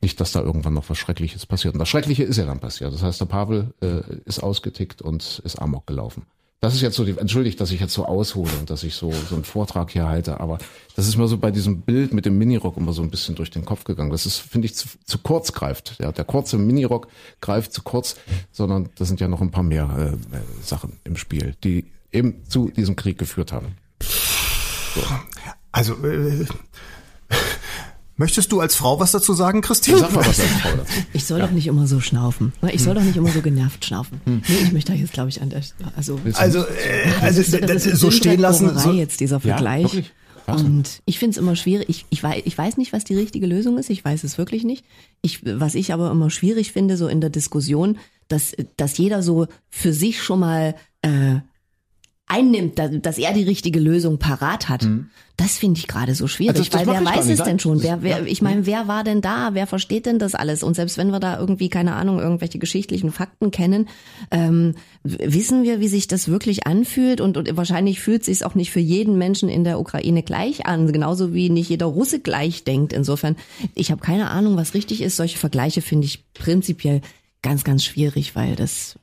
[0.00, 1.74] Nicht, dass da irgendwann noch was Schreckliches passiert.
[1.74, 2.92] Und das Schreckliche ist ja dann passiert.
[2.92, 6.22] Das heißt, der Pavel äh, ist ausgetickt und ist amok gelaufen.
[6.60, 9.12] Das ist jetzt so die, entschuldigt, dass ich jetzt so aushole und dass ich so,
[9.12, 10.58] so einen Vortrag hier halte, aber
[10.96, 13.50] das ist mir so bei diesem Bild mit dem Minirock immer so ein bisschen durch
[13.50, 14.10] den Kopf gegangen.
[14.10, 15.96] Das ist, finde ich, zu, zu kurz greift.
[16.00, 17.06] Ja, der kurze Minirock
[17.40, 18.16] greift zu kurz,
[18.50, 22.70] sondern da sind ja noch ein paar mehr äh, Sachen im Spiel, die eben zu
[22.70, 23.76] diesem Krieg geführt haben.
[24.00, 25.02] So.
[25.70, 26.44] Also, äh,
[28.18, 29.98] Möchtest du als Frau was dazu sagen, Christine?
[29.98, 30.92] Sag mal was als Frau dazu.
[31.12, 31.46] Ich soll ja.
[31.46, 32.52] doch nicht immer so schnaufen.
[32.60, 32.72] Ne?
[32.72, 33.00] Ich soll hm.
[33.00, 34.20] doch nicht immer so genervt schnaufen.
[34.24, 34.42] Hm.
[34.48, 35.62] Nee, ich möchte da jetzt, glaube ich, an der,
[35.94, 36.64] also, also, äh,
[37.20, 38.76] also, das, das, das so stehen lassen.
[38.76, 40.12] So, jetzt dieser Vergleich.
[40.48, 41.88] Ja, und ich finde es immer schwierig.
[41.88, 43.88] Ich, ich, weiß, ich weiß nicht, was die richtige Lösung ist.
[43.88, 44.84] Ich weiß es wirklich nicht.
[45.22, 49.46] Ich, was ich aber immer schwierig finde, so in der Diskussion, dass, dass jeder so
[49.70, 51.36] für sich schon mal äh,
[52.28, 54.84] einnimmt, dass er die richtige Lösung parat hat.
[54.84, 55.10] Mhm.
[55.36, 57.80] Das finde ich gerade so schwierig, also das, das weil wer weiß es denn schon?
[57.80, 59.50] Wer, wer, ich meine, wer war denn da?
[59.52, 60.64] Wer versteht denn das alles?
[60.64, 63.88] Und selbst wenn wir da irgendwie, keine Ahnung, irgendwelche geschichtlichen Fakten kennen,
[64.32, 67.20] ähm, wissen wir, wie sich das wirklich anfühlt?
[67.20, 70.66] Und, und wahrscheinlich fühlt es sich auch nicht für jeden Menschen in der Ukraine gleich
[70.66, 72.92] an, genauso wie nicht jeder Russe gleich denkt.
[72.92, 73.36] Insofern,
[73.76, 75.14] ich habe keine Ahnung, was richtig ist.
[75.14, 77.00] Solche Vergleiche finde ich prinzipiell
[77.42, 78.98] ganz, ganz schwierig, weil das,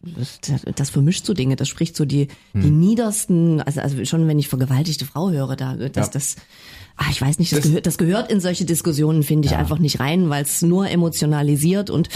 [0.48, 1.56] das, das vermischt so Dinge.
[1.56, 5.76] Das spricht so die, die niedersten, also, also schon wenn ich vergewaltigte Frau höre, da,
[5.76, 6.12] das, Ja.
[6.12, 6.36] das,
[6.98, 10.00] ah, ich weiß nicht, das, gehört, das gehört in solche Diskussionen, finde ich, einfach nicht
[10.00, 12.10] rein, weil es nur emotionalisiert und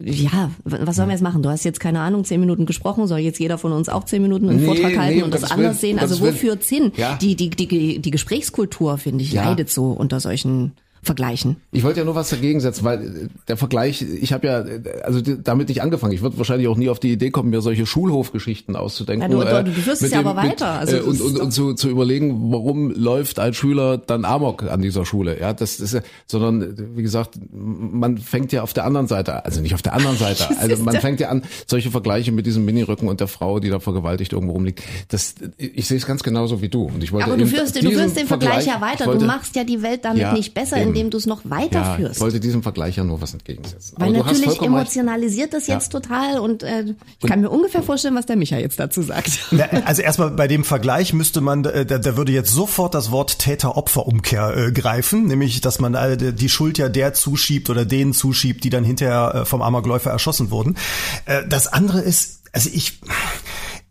[0.00, 1.42] ja, was sollen wir jetzt machen?
[1.42, 4.22] Du hast jetzt keine Ahnung, zehn Minuten gesprochen, soll jetzt jeder von uns auch zehn
[4.22, 5.98] Minuten einen Nee, Vortrag halten nee, und das anders Willen, sehen?
[5.98, 6.92] Also wo führt's hin?
[6.96, 7.16] Ja.
[7.16, 9.44] Die, die, die, die Gesprächskultur, finde ich, Ja.
[9.44, 11.56] leidet so unter solchen Vergleichen.
[11.72, 15.02] Ich wollte ja nur was dagegen setzen, weil äh, der Vergleich, ich habe ja äh,
[15.02, 16.12] also damit nicht angefangen.
[16.12, 19.30] Ich würde wahrscheinlich auch nie auf die Idee kommen, mir solche Schulhofgeschichten auszudenken.
[19.30, 20.66] Ja, du- du- du führst mit es ja aber weiter.
[20.78, 24.80] Also äh, und und, und zu, zu überlegen, warum läuft ein Schüler dann Amok an
[24.82, 25.38] dieser Schule?
[25.40, 29.44] Ja, das ist ja, sondern äh, wie gesagt, man fängt ja auf der anderen Seite,
[29.44, 32.64] also nicht auf der anderen Seite, also man fängt ja an, solche Vergleiche mit diesem
[32.64, 34.82] Minirücken und der Frau, die da vergewaltigt irgendwo rumliegt.
[35.08, 36.84] Das, ich sehe es ganz genauso wie du.
[36.84, 39.06] Und ich wollte Aber du führst, du führst den Vergleich ja ich weiter.
[39.06, 40.76] wollte- du machst ja die Welt damit Ja, nicht besser.
[40.88, 42.16] Indem du es noch ja, weiterführst.
[42.16, 43.94] ich wollte diesem Vergleich ja nur was entgegensetzen.
[43.96, 47.82] Weil Aber du hast natürlich emotionalisiert das jetzt total und äh, ich kann mir ungefähr
[47.82, 49.30] vorstellen, was der Micha jetzt dazu sagt.
[49.50, 53.10] Na, Also erstmal bei dem Vergleich müsste man, äh, da, da würde jetzt sofort das
[53.10, 58.12] Wort Täter-Opfer-Umkehr äh, greifen, nämlich dass man äh, die Schuld ja der zuschiebt oder denen
[58.12, 60.76] zuschiebt, die dann hinterher äh, vom Amokläufer erschossen wurden.
[61.26, 63.00] Äh, das andere ist, also ich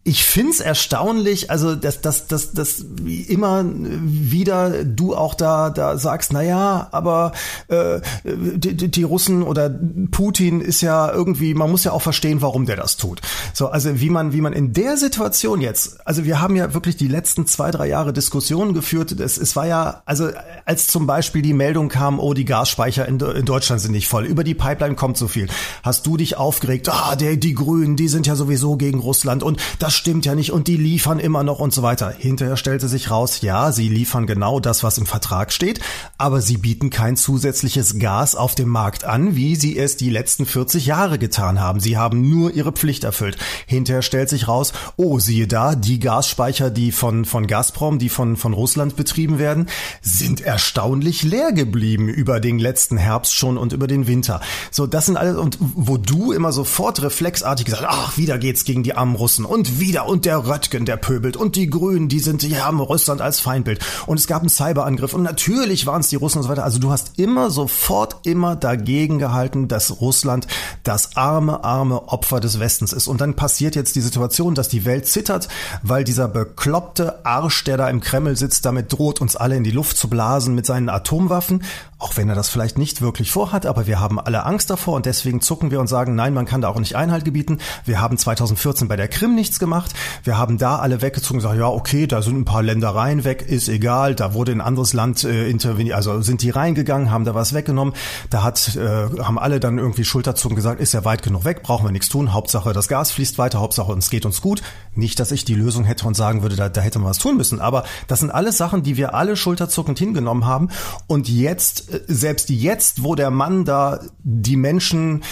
[0.08, 2.86] ich find's erstaunlich, also dass dass dass dass
[3.28, 7.34] immer wieder du auch da da sagst, na ja, aber
[7.68, 9.70] äh, die, die Russen oder
[10.12, 13.20] Putin ist ja irgendwie, man muss ja auch verstehen, warum der das tut.
[13.54, 16.96] So, also wie man wie man in der Situation jetzt, also wir haben ja wirklich
[16.96, 19.12] die letzten zwei drei Jahre Diskussionen geführt.
[19.12, 20.30] Es, es war ja, also
[20.64, 24.26] als zum Beispiel die Meldung kam, oh die Gasspeicher in, in Deutschland sind nicht voll,
[24.26, 25.50] über die Pipeline kommt so viel,
[25.84, 29.60] hast du dich aufgeregt, ah der die Grünen, die sind ja sowieso gegen Russland und
[29.80, 32.14] das stimmt ja nicht und die liefern immer noch und so weiter.
[32.18, 35.82] Hinterher stellte sich raus, ja, sie liefern genau das, was im Vertrag steht,
[36.18, 40.46] aber sie bieten kein zusätzliches Gas auf dem Markt an, wie sie es die letzten
[40.46, 41.80] 40 Jahre getan haben.
[41.80, 43.38] Sie haben nur ihre Pflicht erfüllt.
[43.66, 48.38] Hinterher stellt sich raus, oh, siehe da, die Gasspeicher, die von, von Gazprom, die von,
[48.38, 49.68] von Russland betrieben werden,
[50.02, 54.42] sind erstaunlich leer geblieben über den letzten Herbst schon und über den Winter.
[54.72, 58.84] So, das sind alles, und wo du immer sofort reflexartig gesagt, ach, wieder geht's gegen
[58.84, 62.42] die armen Russen und wieder und der Röttgen, der pöbelt und die Grünen, die sind,
[62.42, 66.16] die haben Russland als Feindbild und es gab einen Cyberangriff und natürlich waren es die
[66.16, 66.64] Russen und so weiter.
[66.64, 70.48] Also du hast immer sofort immer dagegen gehalten, dass Russland
[70.84, 73.08] das arme, arme Opfer des Westens ist.
[73.08, 75.48] Und dann passiert jetzt die Situation, dass die Welt zittert,
[75.84, 79.72] weil dieser bekloppte Arsch, der da im Kreml sitzt, damit droht, uns alle in die
[79.72, 81.64] Luft zu blasen mit seinen Atomwaffen.
[82.00, 85.08] Auch wenn er das vielleicht nicht wirklich vorhat, aber wir haben alle Angst davor und
[85.08, 87.58] deswegen zucken wir und sagen, nein, man kann da auch nicht Einhalt gebieten.
[87.86, 89.94] Wir haben 2014 bei der Krim nichts gemacht.
[90.24, 93.42] Wir haben da alle weggezogen und gesagt, ja, okay, da sind ein paar Ländereien weg,
[93.42, 94.14] ist egal.
[94.14, 97.96] Da wurde ein anderes Land äh, interveniert, also sind die reingegangen, haben da was weggenommen.
[98.30, 101.88] Da hat, äh, haben alle dann irgendwie Schulterzucken gesagt, ist ja weit genug weg, brauchen
[101.88, 102.32] wir nichts tun.
[102.32, 104.62] Hauptsache, das Gas fließt weiter, Hauptsache, uns geht uns gut.
[104.94, 107.38] Nicht, dass ich die Lösung hätte und sagen würde, da, da hätte man was tun
[107.38, 107.60] müssen.
[107.60, 110.70] Aber das sind alles Sachen, die wir alle schulterzuckend hingenommen haben.
[111.08, 115.24] Und jetzt, selbst jetzt, wo der Mann da die Menschen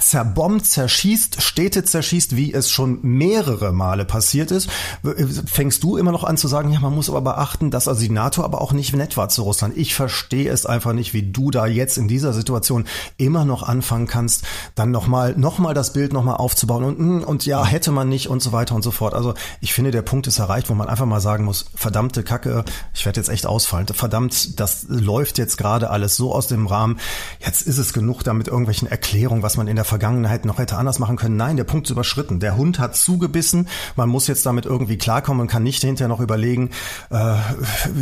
[0.00, 4.70] zerbombt, zerschießt, Städte zerschießt, wie es schon mehrere Male passiert ist,
[5.46, 8.10] fängst du immer noch an zu sagen, ja, man muss aber beachten, dass also die
[8.10, 9.76] NATO aber auch nicht nett war zu Russland.
[9.76, 12.84] Ich verstehe es einfach nicht, wie du da jetzt in dieser Situation
[13.18, 17.46] immer noch anfangen kannst, dann nochmal noch mal das Bild nochmal aufzubauen und, hm, und
[17.46, 19.14] ja, hätte man nicht und so weiter und so fort.
[19.14, 22.64] Also ich finde, der Punkt ist erreicht, wo man einfach mal sagen muss, verdammte Kacke,
[22.94, 26.98] ich werde jetzt echt ausfallen, verdammt, das läuft jetzt gerade alles so aus dem Rahmen,
[27.44, 30.76] jetzt ist es genug da mit irgendwelchen Erklärungen, was man in der Vergangenheit noch hätte
[30.76, 31.36] anders machen können.
[31.36, 32.40] Nein, der Punkt ist überschritten.
[32.40, 33.68] Der Hund hat zugebissen.
[33.94, 36.70] Man muss jetzt damit irgendwie klarkommen und kann nicht hinterher noch überlegen,
[37.10, 37.36] äh,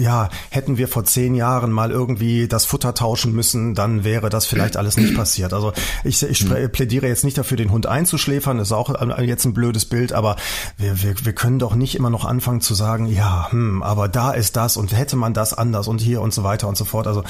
[0.00, 4.46] ja, hätten wir vor zehn Jahren mal irgendwie das Futter tauschen müssen, dann wäre das
[4.46, 5.52] vielleicht alles nicht passiert.
[5.52, 5.72] Also
[6.04, 8.58] ich, ich plädiere jetzt nicht dafür, den Hund einzuschläfern.
[8.58, 10.36] Das ist auch jetzt ein blödes Bild, aber
[10.76, 14.32] wir, wir, wir können doch nicht immer noch anfangen zu sagen, ja, hm, aber da
[14.32, 17.06] ist das und hätte man das anders und hier und so weiter und so fort.
[17.06, 17.24] Also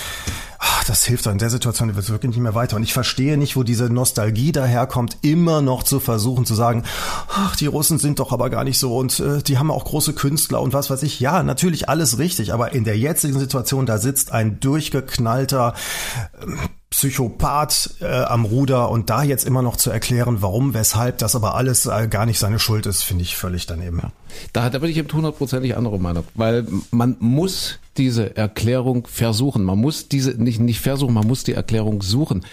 [0.58, 2.76] ach, das hilft doch in der Situation wird wirklich nicht mehr weiter.
[2.76, 6.84] Und ich verstehe nicht, wo diese Nostalgie daherkommt, immer noch zu versuchen zu sagen,
[7.28, 10.14] ach, die Russen sind doch aber gar nicht so und äh, die haben auch große
[10.14, 11.20] Künstler und was weiß ich.
[11.20, 15.74] Ja, natürlich alles richtig, aber in der jetzigen Situation, da sitzt ein durchgeknallter
[16.42, 16.58] ähm,
[16.94, 21.56] Psychopath äh, am Ruder und da jetzt immer noch zu erklären, warum, weshalb das aber
[21.56, 24.00] alles äh, gar nicht seine Schuld ist, finde ich völlig daneben.
[24.52, 29.64] Da, da bin ich eben hundertprozentig anderer Meinung, weil man muss diese Erklärung versuchen.
[29.64, 32.44] Man muss diese nicht, nicht versuchen, man muss die Erklärung suchen.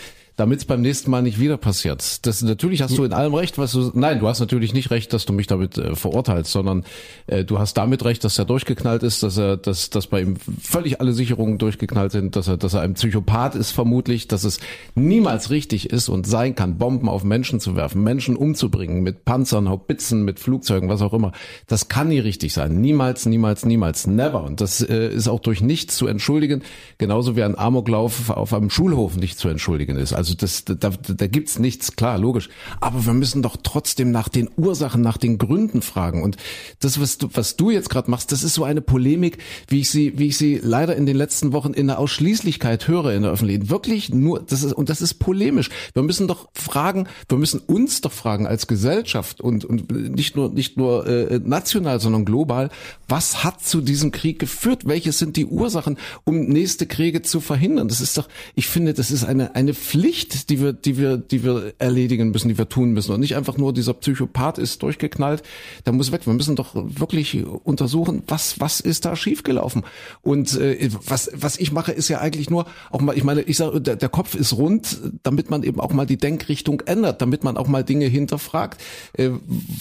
[0.42, 2.26] Damit es beim nächsten Mal nicht wieder passiert.
[2.26, 5.14] Das natürlich hast du in allem recht, was du nein, du hast natürlich nicht recht,
[5.14, 6.84] dass du mich damit äh, verurteilst, sondern
[7.28, 10.38] äh, du hast damit recht, dass er durchgeknallt ist, dass er dass dass bei ihm
[10.60, 14.60] völlig alle Sicherungen durchgeknallt sind, dass er dass er ein Psychopath ist vermutlich, dass es
[14.96, 19.70] niemals richtig ist und sein kann, Bomben auf Menschen zu werfen, Menschen umzubringen mit Panzern,
[19.70, 21.34] Haubitzen, mit Flugzeugen, was auch immer.
[21.68, 22.82] Das kann nie richtig sein.
[22.82, 24.44] Niemals, niemals, niemals, never.
[24.44, 26.64] Und das äh, ist auch durch nichts zu entschuldigen,
[26.98, 30.14] genauso wie ein Amoklauf auf einem Schulhof nicht zu entschuldigen ist.
[30.14, 32.50] Also das, da, da gibt's nichts, klar, logisch.
[32.80, 36.24] Aber wir müssen doch trotzdem nach den Ursachen, nach den Gründen fragen.
[36.24, 36.38] Und
[36.80, 39.90] das, was du, was du jetzt gerade machst, das ist so eine Polemik, wie ich
[39.90, 43.32] sie, wie ich sie leider in den letzten Wochen in der Ausschließlichkeit höre in der
[43.32, 43.70] Öffentlichkeit.
[43.70, 45.70] Wirklich nur, das ist, und das ist polemisch.
[45.94, 50.50] Wir müssen doch fragen, wir müssen uns doch fragen als Gesellschaft und, und nicht nur,
[50.50, 52.70] nicht nur äh, national, sondern global,
[53.08, 54.84] was hat zu diesem Krieg geführt?
[54.86, 57.88] Welche sind die Ursachen, um nächste Kriege zu verhindern?
[57.88, 60.11] Das ist doch, ich finde, das ist eine, eine Pflicht,
[60.50, 63.14] die wir, die wir, die wir erledigen müssen, die wir tun müssen.
[63.14, 65.44] Und nicht einfach nur dieser Psychopath ist durchgeknallt,
[65.86, 66.26] der muss weg.
[66.26, 69.84] Wir müssen doch wirklich untersuchen, was, was ist da schiefgelaufen?
[70.22, 73.58] Und äh, was, was ich mache, ist ja eigentlich nur auch mal, ich meine, ich
[73.58, 77.44] sage, der, der Kopf ist rund, damit man eben auch mal die Denkrichtung ändert, damit
[77.44, 78.82] man auch mal Dinge hinterfragt.
[79.14, 79.30] Äh,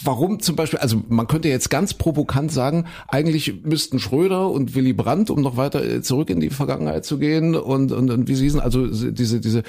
[0.04, 4.92] warum zum Beispiel, also man könnte jetzt ganz provokant sagen, eigentlich müssten Schröder und Willy
[4.92, 8.34] Brandt, um noch weiter äh, zurück in die Vergangenheit zu gehen und, und, und wie
[8.34, 9.62] Sie sind, also diese, diese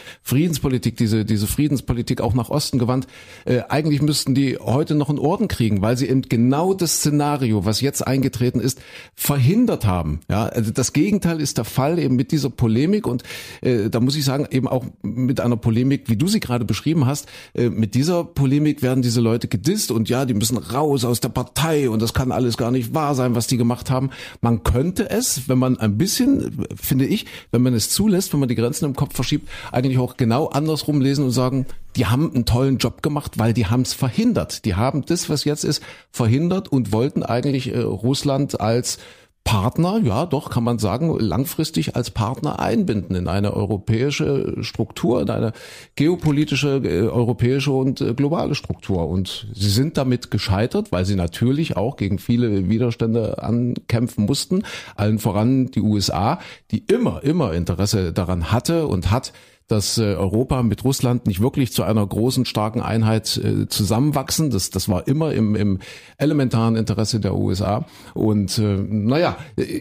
[0.52, 3.08] Friedenspolitik, diese, diese Friedenspolitik auch nach Osten gewandt,
[3.46, 7.64] äh, eigentlich müssten die heute noch einen Orden kriegen, weil sie eben genau das Szenario,
[7.64, 8.82] was jetzt eingetreten ist,
[9.16, 10.20] verhindert haben.
[10.30, 13.24] Ja, also das Gegenteil ist der Fall eben mit dieser Polemik und
[13.62, 17.06] äh, da muss ich sagen, eben auch mit einer Polemik, wie du sie gerade beschrieben
[17.06, 21.22] hast, äh, mit dieser Polemik werden diese Leute gedisst und ja, die müssen raus aus
[21.22, 24.10] der Partei und das kann alles gar nicht wahr sein, was die gemacht haben.
[24.42, 28.50] Man könnte es, wenn man ein bisschen, finde ich, wenn man es zulässt, wenn man
[28.50, 32.46] die Grenzen im Kopf verschiebt, eigentlich auch genau andersrum lesen und sagen, die haben einen
[32.46, 34.66] tollen Job gemacht, weil die haben es verhindert.
[34.66, 38.98] Die haben das, was jetzt ist, verhindert und wollten eigentlich äh, Russland als
[39.44, 45.32] Partner, ja doch, kann man sagen, langfristig als Partner einbinden in eine europäische Struktur, in
[45.32, 45.52] eine
[45.96, 49.10] geopolitische, äh, europäische und äh, globale Struktur.
[49.10, 54.64] Und sie sind damit gescheitert, weil sie natürlich auch gegen viele Widerstände ankämpfen mussten,
[54.96, 59.34] allen voran die USA, die immer, immer Interesse daran hatte und hat,
[59.72, 64.50] dass äh, Europa mit Russland nicht wirklich zu einer großen, starken Einheit äh, zusammenwachsen.
[64.50, 65.80] Das, das war immer im, im
[66.18, 67.86] elementaren Interesse der USA.
[68.14, 69.38] Und äh, naja,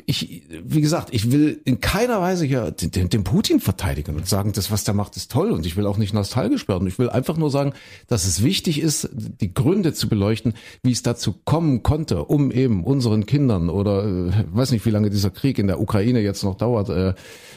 [0.06, 4.52] ich, wie gesagt, ich will in keiner Weise hier den, den Putin verteidigen und sagen,
[4.52, 5.50] das, was der macht, ist toll.
[5.50, 6.86] Und ich will auch nicht nostalgisch werden.
[6.86, 7.72] Ich will einfach nur sagen,
[8.06, 12.84] dass es wichtig ist, die Gründe zu beleuchten, wie es dazu kommen konnte, um eben
[12.84, 16.56] unseren Kindern oder äh, weiß nicht, wie lange dieser Krieg in der Ukraine jetzt noch
[16.56, 17.14] dauert, äh,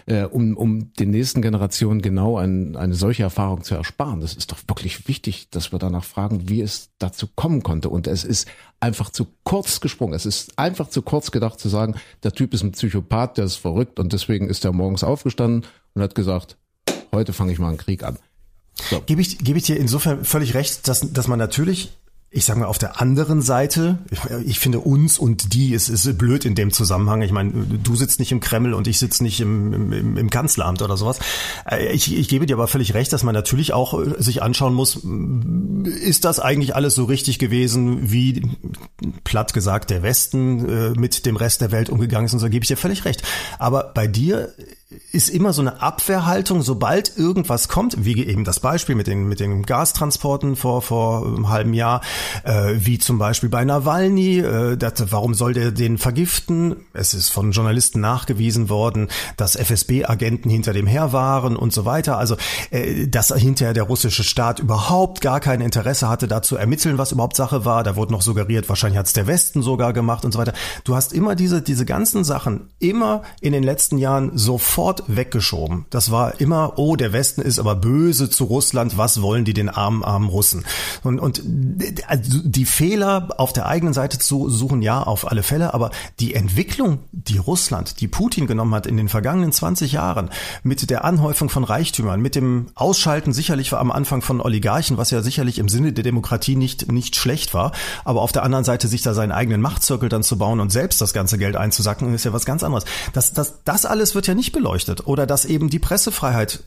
[0.08, 4.22] äh, um, um den nächsten Generationen genau ein, eine solche Erfahrung zu ersparen.
[4.22, 7.90] Das ist doch wirklich wichtig, dass wir danach fragen, wie es dazu kommen konnte.
[7.90, 8.48] Und es ist
[8.80, 10.14] einfach zu kurz gesprungen.
[10.14, 13.58] Es ist einfach zu kurz gedacht zu sagen, der Typ ist ein Psychopath, der ist
[13.58, 16.58] verrückt und deswegen ist er morgens aufgestanden und hat gesagt,
[17.12, 18.18] heute fange ich mal einen Krieg an.
[18.90, 19.02] So.
[19.06, 21.92] Gebe ich, gebe ich dir insofern völlig recht, dass, dass man natürlich
[22.36, 24.00] ich sage mal, auf der anderen Seite,
[24.44, 27.22] ich finde uns und die, es ist blöd in dem Zusammenhang.
[27.22, 30.82] Ich meine, du sitzt nicht im Kreml und ich sitze nicht im, im, im Kanzleramt
[30.82, 31.20] oder sowas.
[31.70, 34.74] Äh, ich, ich gebe dir aber völlig recht, dass man natürlich auch äh, sich anschauen
[34.74, 35.02] muss,
[35.86, 38.42] ist das eigentlich alles so richtig gewesen, wie
[39.24, 42.64] platt gesagt der Westen äh, mit dem Rest der Welt umgegangen ist und so, gebe
[42.64, 43.22] ich dir völlig recht.
[43.60, 44.54] Aber bei dir
[45.12, 49.40] ist immer so eine Abwehrhaltung, sobald irgendwas kommt, wie eben das Beispiel mit den, mit
[49.40, 52.02] den Gastransporten vor, vor einem halben Jahr,
[52.44, 56.76] äh, wie zum Beispiel bei Nawalny, äh, das, warum soll der den vergiften?
[56.94, 62.18] Es ist von Journalisten nachgewiesen worden, dass FSB-Agenten hinter dem her waren und so weiter.
[62.18, 62.36] Also,
[62.72, 67.12] äh, dass hinterher der russische Staat überhaupt gar kein Interesse hatte, da zu ermitteln, was
[67.12, 67.84] überhaupt Sache war.
[67.84, 70.54] Da wurde noch suggeriert, wahrscheinlich hat es der Westen sogar gemacht und so weiter.
[70.84, 75.86] Du hast immer diese, diese ganzen Sachen immer in den letzten Jahren sofort sofort weggeschoben.
[75.92, 79.70] Das war immer, oh, der Westen ist aber böse zu Russland, was wollen die den
[79.70, 80.66] armen, armen Russen?
[81.04, 81.42] Und, und
[82.08, 86.34] also die Fehler auf der eigenen Seite zu suchen, ja, auf alle Fälle, aber die
[86.34, 90.30] Entwicklung, die Russland, die Putin genommen hat in den vergangenen 20 Jahren,
[90.64, 95.22] mit der Anhäufung von Reichtümern, mit dem Ausschalten sicherlich am Anfang von Oligarchen, was ja
[95.22, 97.72] sicherlich im Sinne der Demokratie nicht, nicht schlecht war,
[98.04, 101.00] aber auf der anderen Seite sich da seinen eigenen Machtzirkel dann zu bauen und selbst
[101.00, 102.84] das ganze Geld einzusacken, ist ja was ganz anderes.
[103.14, 106.64] Das, das, das alles wird ja nicht beleuchtet beleuchtet oder dass eben die Pressefreiheit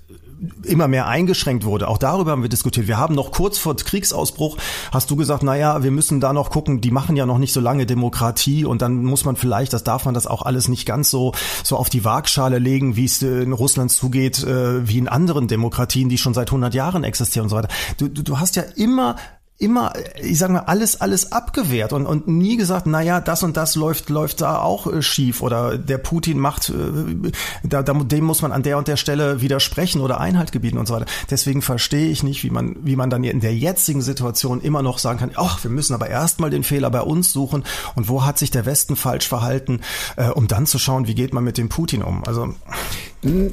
[0.64, 1.88] immer mehr eingeschränkt wurde.
[1.88, 2.87] Auch darüber haben wir diskutiert.
[2.87, 4.59] Wir haben noch kurz vor Kriegsausbruch,
[4.92, 7.61] hast du gesagt, naja, wir müssen da noch gucken, die machen ja noch nicht so
[7.61, 11.11] lange Demokratie und dann muss man vielleicht, das darf man das auch alles nicht ganz
[11.11, 11.33] so,
[11.64, 16.11] so auf die Waagschale legen, wie es in Russland zugeht, äh, wie in anderen Demokratien,
[16.11, 17.69] die schon seit 100 Jahren existieren und so weiter.
[17.97, 19.16] Du, du, du hast ja immer
[19.59, 23.57] immer, ich sag mal, alles, alles abgewehrt und, und nie gesagt, na ja, das und
[23.57, 28.25] das läuft, läuft da auch äh, schief oder der Putin macht, äh, da, da, dem
[28.25, 31.07] muss man an der und der Stelle widersprechen oder Einhalt gebieten und so weiter.
[31.31, 34.99] Deswegen verstehe ich nicht, wie man, wie man dann in der jetzigen Situation immer noch
[34.99, 37.64] sagen kann, ach, wir müssen aber erstmal den Fehler bei uns suchen
[37.95, 39.81] und wo hat sich der Westen falsch verhalten,
[40.16, 42.25] äh, um dann zu schauen, wie geht man mit dem Putin um.
[42.25, 42.55] Also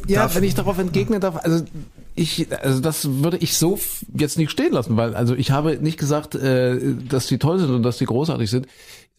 [0.07, 1.63] ja, wenn ich darauf entgegnen darf, also
[2.15, 3.79] ich, also das würde ich so
[4.15, 7.71] jetzt nicht stehen lassen, weil also ich habe nicht gesagt, äh, dass die toll sind
[7.71, 8.67] und dass die großartig sind.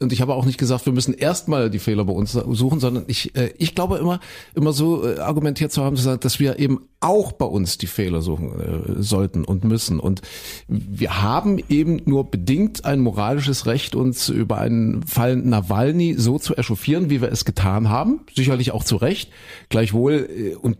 [0.00, 3.04] Und ich habe auch nicht gesagt, wir müssen erstmal die Fehler bei uns suchen, sondern
[3.06, 4.18] ich, äh, ich glaube immer,
[4.56, 7.86] immer so äh, argumentiert zu haben, zu sagen, dass wir eben auch bei uns die
[7.86, 10.00] Fehler suchen äh, sollten und müssen.
[10.00, 10.20] Und
[10.66, 16.56] wir haben eben nur bedingt ein moralisches Recht, uns über einen Fall Nawalny so zu
[16.56, 18.26] echauffieren, wie wir es getan haben.
[18.34, 19.30] Sicherlich auch zu Recht.
[19.68, 20.76] Gleichwohl, äh, und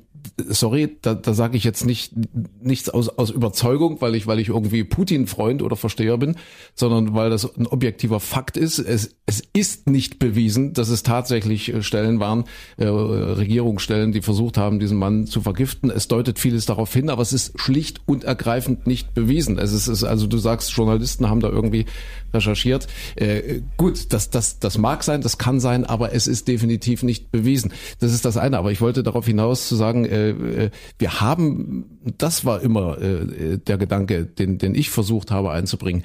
[0.49, 2.13] sorry, da, da sage ich jetzt nicht
[2.61, 6.37] nichts aus, aus Überzeugung, weil ich, weil ich irgendwie Putin-Freund oder Versteher bin,
[6.75, 8.79] sondern weil das ein objektiver Fakt ist.
[8.79, 12.45] Es, es ist nicht bewiesen, dass es tatsächlich äh, Stellen waren,
[12.77, 15.91] äh, Regierungsstellen, die versucht haben, diesen Mann zu vergiften.
[15.91, 19.59] Es deutet vieles darauf hin, aber es ist schlicht und ergreifend nicht bewiesen.
[19.59, 21.87] Es ist, ist also du sagst, Journalisten haben da irgendwie
[22.33, 22.89] recherchiert.
[23.17, 27.31] Äh, gut, das, das, das mag sein, das kann sein, aber es ist definitiv nicht
[27.31, 27.73] bewiesen.
[28.01, 28.59] Das ist das eine.
[28.59, 33.59] Aber ich wollte darauf hinaus zu sagen, äh, äh, wir haben, das war immer äh,
[33.59, 36.05] der Gedanke, den, den ich versucht habe einzubringen,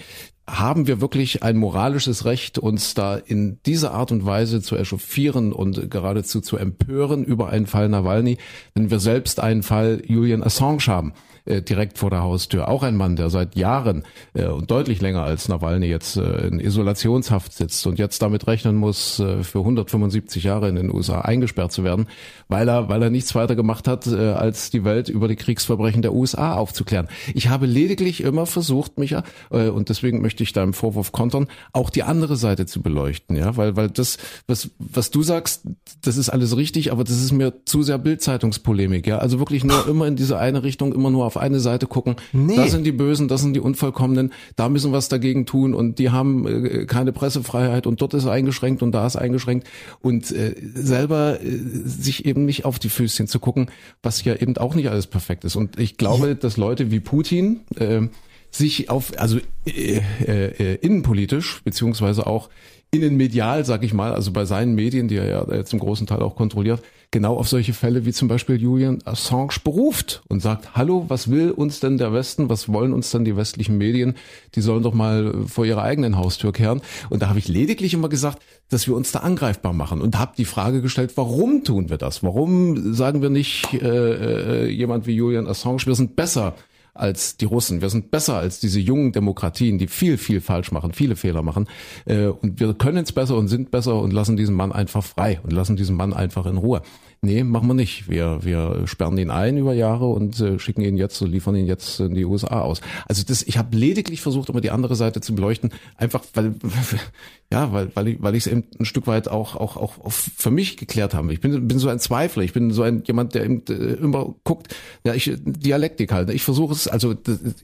[0.49, 5.53] haben wir wirklich ein moralisches Recht, uns da in dieser Art und Weise zu echauffieren
[5.53, 8.37] und geradezu zu empören über einen Fall Nawalny,
[8.73, 11.13] wenn wir selbst einen Fall Julian Assange haben?
[11.45, 12.67] Äh, direkt vor der Haustür.
[12.67, 16.59] Auch ein Mann, der seit Jahren äh, und deutlich länger als Nawalny jetzt äh, in
[16.59, 21.71] Isolationshaft sitzt und jetzt damit rechnen muss, äh, für 175 Jahre in den USA eingesperrt
[21.71, 22.07] zu werden,
[22.47, 26.01] weil er, weil er nichts weiter gemacht hat, äh, als die Welt über die Kriegsverbrechen
[26.01, 27.07] der USA aufzuklären.
[27.33, 31.89] Ich habe lediglich immer versucht, Micha, äh, und deswegen möchte ich deinem Vorwurf kontern, auch
[31.89, 35.63] die andere Seite zu beleuchten, ja, weil, weil das, was, was du sagst,
[36.01, 39.87] das ist alles richtig, aber das ist mir zu sehr Bildzeitungspolemik, ja, also wirklich nur
[39.87, 42.15] immer in diese eine Richtung, immer nur auf eine Seite gucken.
[42.33, 42.55] Nee.
[42.55, 45.99] Das sind die Bösen, das sind die Unvollkommenen, da müssen wir was dagegen tun und
[45.99, 49.67] die haben äh, keine Pressefreiheit und dort ist eingeschränkt und da ist eingeschränkt
[50.01, 53.67] und äh, selber äh, sich eben nicht auf die Füßchen zu gucken,
[54.01, 55.55] was ja eben auch nicht alles perfekt ist.
[55.55, 56.33] Und ich glaube, ja.
[56.33, 58.07] dass Leute wie Putin äh,
[58.51, 62.49] sich auf, also äh, äh, innenpolitisch beziehungsweise auch
[62.91, 66.21] innenmedial, sag ich mal, also bei seinen Medien, die er ja jetzt im großen Teil
[66.21, 71.05] auch kontrolliert, genau auf solche Fälle wie zum Beispiel Julian Assange beruft und sagt, hallo,
[71.07, 74.15] was will uns denn der Westen, was wollen uns denn die westlichen Medien,
[74.55, 76.81] die sollen doch mal vor ihrer eigenen Haustür kehren.
[77.09, 80.33] Und da habe ich lediglich immer gesagt, dass wir uns da angreifbar machen und habe
[80.37, 82.23] die Frage gestellt, warum tun wir das?
[82.23, 86.55] Warum sagen wir nicht äh, äh, jemand wie Julian Assange, wir sind besser
[86.99, 87.81] als die Russen.
[87.81, 91.67] Wir sind besser als diese jungen Demokratien, die viel, viel falsch machen, viele Fehler machen.
[92.05, 95.39] Äh, und wir können es besser und sind besser und lassen diesen Mann einfach frei
[95.43, 96.81] und lassen diesen Mann einfach in Ruhe.
[97.21, 98.09] Nee, machen wir nicht.
[98.09, 101.99] Wir, wir sperren ihn ein über Jahre und äh, schicken ihn jetzt, liefern ihn jetzt
[101.99, 102.79] in die USA aus.
[103.09, 106.55] Also das, ich habe lediglich versucht, immer die andere Seite zu beleuchten, einfach weil,
[107.51, 110.51] ja, weil, weil ich, weil ich es eben ein Stück weit auch, auch, auch, für
[110.51, 111.33] mich geklärt habe.
[111.33, 112.43] Ich bin, bin so ein Zweifler.
[112.43, 114.75] Ich bin so ein jemand, der eben, äh, immer guckt.
[115.03, 116.29] Ja, ich Dialektik halt.
[116.29, 116.87] Ich versuche es.
[116.87, 117.15] Also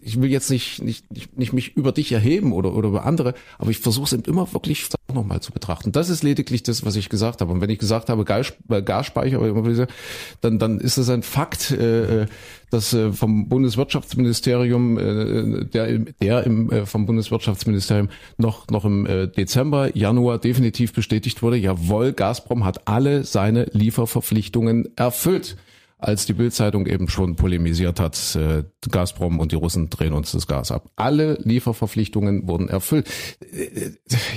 [0.02, 3.36] ich will jetzt nicht, nicht, nicht, nicht mich über dich erheben oder oder über andere,
[3.60, 5.92] aber ich versuche es eben immer wirklich nochmal zu betrachten.
[5.92, 7.52] Das ist lediglich das, was ich gesagt habe.
[7.52, 9.40] Und wenn ich gesagt habe, Gasspeicher
[10.42, 12.26] dann, dann ist es ein Fakt, äh,
[12.76, 19.08] dass äh, vom Bundeswirtschaftsministerium, äh, der, der im, äh, vom Bundeswirtschaftsministerium noch, noch im
[19.38, 25.56] Dezember, Januar definitiv bestätigt wurde, jawohl, Gazprom hat alle seine Lieferverpflichtungen erfüllt
[25.98, 30.46] als die Bildzeitung eben schon polemisiert hat, äh, Gazprom und die Russen drehen uns das
[30.46, 30.90] Gas ab.
[30.96, 33.08] Alle Lieferverpflichtungen wurden erfüllt.
[33.40, 33.92] Äh,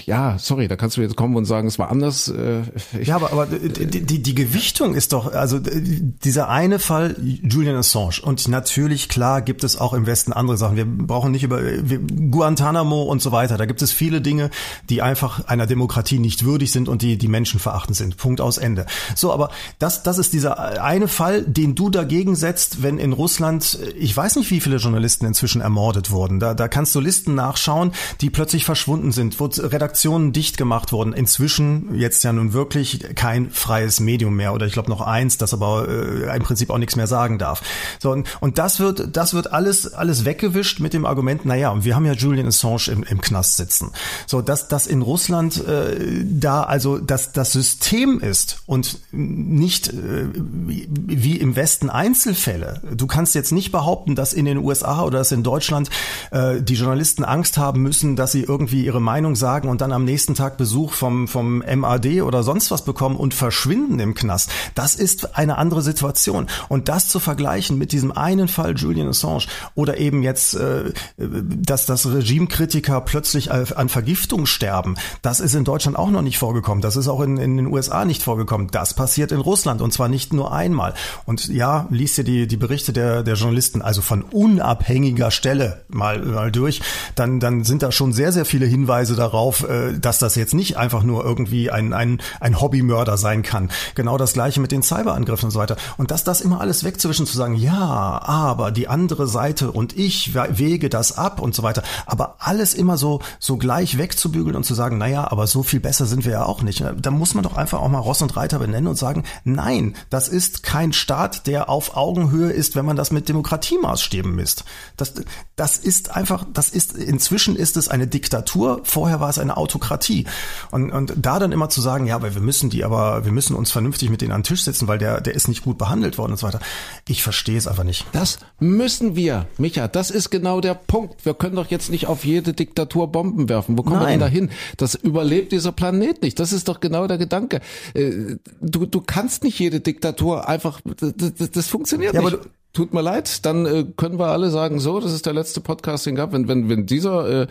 [0.07, 2.29] ja, sorry, da kannst du jetzt kommen und sagen, es war anders.
[2.29, 2.62] Äh,
[3.03, 8.21] ja, aber, aber die, die, die Gewichtung ist doch, also dieser eine Fall Julian Assange
[8.23, 10.77] und natürlich, klar, gibt es auch im Westen andere Sachen.
[10.77, 13.57] Wir brauchen nicht über wir, Guantanamo und so weiter.
[13.57, 14.51] Da gibt es viele Dinge,
[14.88, 18.16] die einfach einer Demokratie nicht würdig sind und die die Menschen verachten sind.
[18.16, 18.87] Punkt aus Ende.
[19.16, 23.79] So, aber das, das ist dieser eine Fall, den du dagegen setzt, wenn in Russland,
[23.99, 26.41] ich weiß nicht, wie viele Journalisten inzwischen ermordet wurden.
[26.41, 31.13] Da, da kannst du Listen nachschauen, die plötzlich verschwunden sind, wo Redaktionen dicht gemacht wurden.
[31.13, 35.55] Inzwischen jetzt ja nun wirklich kein freies Medium mehr oder ich glaube noch eins, das
[35.55, 37.63] aber äh, im Prinzip auch nichts mehr sagen darf.
[37.99, 41.96] So und, und das wird das wird alles alles weggewischt mit dem Argument, naja, wir
[41.96, 43.92] haben ja Julian Assange im, im Knast sitzen.
[44.27, 50.27] So dass das in Russland äh, da also dass das System ist und nicht äh,
[50.35, 52.81] wie im Westen Einzelfälle.
[52.95, 55.91] Du kannst jetzt nicht behaupten, dass in den USA oder dass in Deutschland
[56.31, 60.05] äh, die Journalisten Angst haben müssen, dass sie irgendwie ihre Meinung sagen und dann am
[60.05, 64.51] nächsten Tag Besuch vom, vom MAD oder sonst was bekommen und verschwinden im Knast.
[64.75, 66.47] Das ist eine andere Situation.
[66.69, 71.87] Und das zu vergleichen mit diesem einen Fall Julian Assange oder eben jetzt, äh, dass
[71.87, 76.83] das Regimekritiker plötzlich an Vergiftung sterben, das ist in Deutschland auch noch nicht vorgekommen.
[76.83, 78.69] Das ist auch in, in den USA nicht vorgekommen.
[78.71, 80.95] Das passiert in Russland und zwar nicht nur einmal.
[81.29, 86.20] Und ja, liest dir die, die Berichte der, der Journalisten, also von unabhängiger Stelle mal,
[86.20, 86.81] mal durch,
[87.16, 90.79] dann, dann sind da schon sehr, sehr viele Hinweise darauf, äh, dass das jetzt nicht
[90.79, 93.68] einfach nur irgendwie ein, ein, ein Hobbymörder sein kann.
[93.94, 95.76] Genau das gleiche mit den Cyberangriffen und so weiter.
[95.98, 100.33] Und dass das immer alles wegzuwischen, zu sagen, ja, aber die andere Seite und ich
[100.33, 101.83] wege das ab und so weiter.
[102.06, 106.06] Aber alles immer so, so gleich wegzubügeln und zu sagen, naja, aber so viel besser
[106.06, 106.83] sind wir ja auch nicht.
[106.96, 110.29] Da muss man doch einfach auch mal Ross und Reiter benennen und sagen, nein, das
[110.29, 114.64] ist kein Staat, der auf Augenhöhe ist, wenn man das mit Demokratiemaßstäben misst.
[114.96, 115.14] Das,
[115.56, 120.27] das ist einfach, das ist, inzwischen ist es eine Diktatur, vorher war es eine Autokratie.
[120.71, 123.56] Und, und da dann immer zu sagen, ja, aber wir müssen die, aber wir müssen
[123.56, 126.19] uns vernünftig mit denen an den Tisch setzen, weil der, der ist nicht gut behandelt
[126.19, 126.60] worden und so weiter.
[127.06, 128.06] Ich verstehe es einfach nicht.
[128.12, 129.88] Das müssen wir, Micha.
[129.88, 131.25] Das ist genau der Punkt.
[131.25, 133.77] Wir können doch jetzt nicht auf jede Diktatur Bomben werfen.
[133.77, 134.06] Wo kommen Nein.
[134.06, 134.50] wir denn dahin?
[134.77, 136.38] Das überlebt dieser Planet nicht.
[136.38, 137.60] Das ist doch genau der Gedanke.
[137.94, 140.81] Äh, du, du kannst nicht jede Diktatur einfach,
[141.13, 142.38] das, das funktioniert ja, nicht
[142.73, 146.06] tut mir leid, dann äh, können wir alle sagen, so, das ist der letzte Podcast,
[146.06, 146.33] den gab.
[146.33, 147.46] Wenn, wenn, wenn dieser, äh,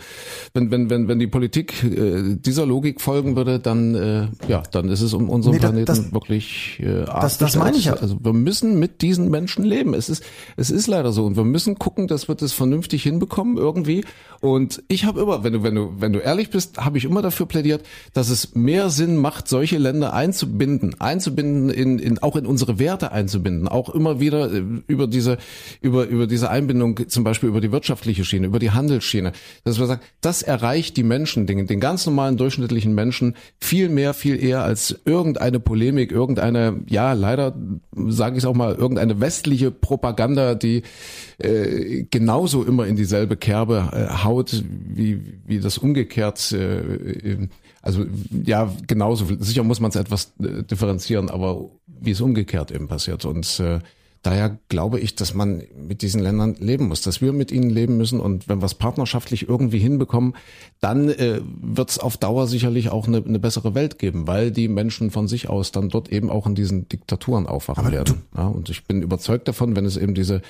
[0.54, 4.88] wenn, wenn, wenn, wenn die Politik äh, dieser Logik folgen würde, dann, äh, ja, dann
[4.88, 7.94] ist es um unseren nee, Planeten das, wirklich äh, das, das meine ich ja.
[7.94, 9.92] Also wir müssen mit diesen Menschen leben.
[9.92, 10.22] Es ist,
[10.56, 11.24] es ist leider so.
[11.26, 14.04] Und wir müssen gucken, dass wir das vernünftig hinbekommen irgendwie.
[14.40, 17.22] Und ich habe immer, wenn du, wenn du, wenn du ehrlich bist, habe ich immer
[17.22, 22.46] dafür plädiert, dass es mehr Sinn macht, solche Länder einzubinden, einzubinden in, in auch in
[22.46, 25.38] unsere Werte einzubinden, auch immer wieder äh, über diese,
[25.80, 29.32] über, über diese Einbindung, zum Beispiel über die wirtschaftliche Schiene, über die Handelsschiene,
[29.64, 34.14] dass wir sagen, das erreicht die Menschen, den, den ganz normalen durchschnittlichen Menschen viel mehr,
[34.14, 37.56] viel eher als irgendeine Polemik, irgendeine, ja, leider
[37.94, 40.82] sage ich es auch mal, irgendeine westliche Propaganda, die
[41.38, 47.48] äh, genauso immer in dieselbe Kerbe äh, haut, wie, wie das umgekehrt äh,
[47.82, 48.04] also
[48.44, 49.24] ja, genauso.
[49.38, 53.24] Sicher muss man es etwas äh, differenzieren, aber wie es umgekehrt eben passiert.
[53.24, 53.80] Und äh,
[54.28, 57.96] Daher glaube ich, dass man mit diesen Ländern leben muss, dass wir mit ihnen leben
[57.96, 60.34] müssen und wenn wir es partnerschaftlich irgendwie hinbekommen,
[60.80, 64.68] dann äh, wird es auf Dauer sicherlich auch eine, eine, bessere Welt geben, weil die
[64.68, 68.24] Menschen von sich aus dann dort eben auch in diesen Diktaturen aufwachen Aber werden.
[68.36, 70.42] Ja, und ich bin überzeugt davon, wenn es eben diese,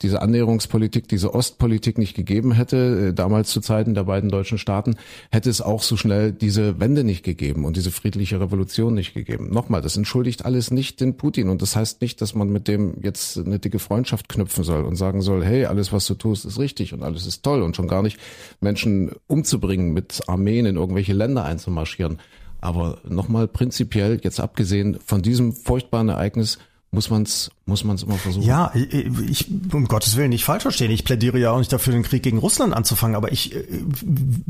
[0.00, 4.96] diese Annäherungspolitik, diese Ostpolitik nicht gegeben hätte, äh, damals zu Zeiten der beiden deutschen Staaten,
[5.30, 9.50] hätte es auch so schnell diese Wende nicht gegeben und diese friedliche Revolution nicht gegeben.
[9.50, 12.94] Nochmal, das entschuldigt alles nicht den Putin und das heißt nicht, dass man mit dem
[13.02, 16.58] jetzt eine dicke Freundschaft knüpfen soll und sagen soll, hey, alles, was du tust, ist
[16.58, 18.18] richtig und alles ist toll und schon gar nicht
[18.60, 22.18] Menschen umzubringen, mit Armeen in irgendwelche Länder einzumarschieren.
[22.60, 26.58] Aber nochmal prinzipiell, jetzt abgesehen von diesem furchtbaren Ereignis,
[26.96, 28.46] muss man es muss man es immer versuchen.
[28.46, 30.90] Ja, ich, um Gottes Willen nicht falsch verstehen.
[30.92, 33.64] Ich plädiere ja auch nicht dafür, den Krieg gegen Russland anzufangen, aber ich äh,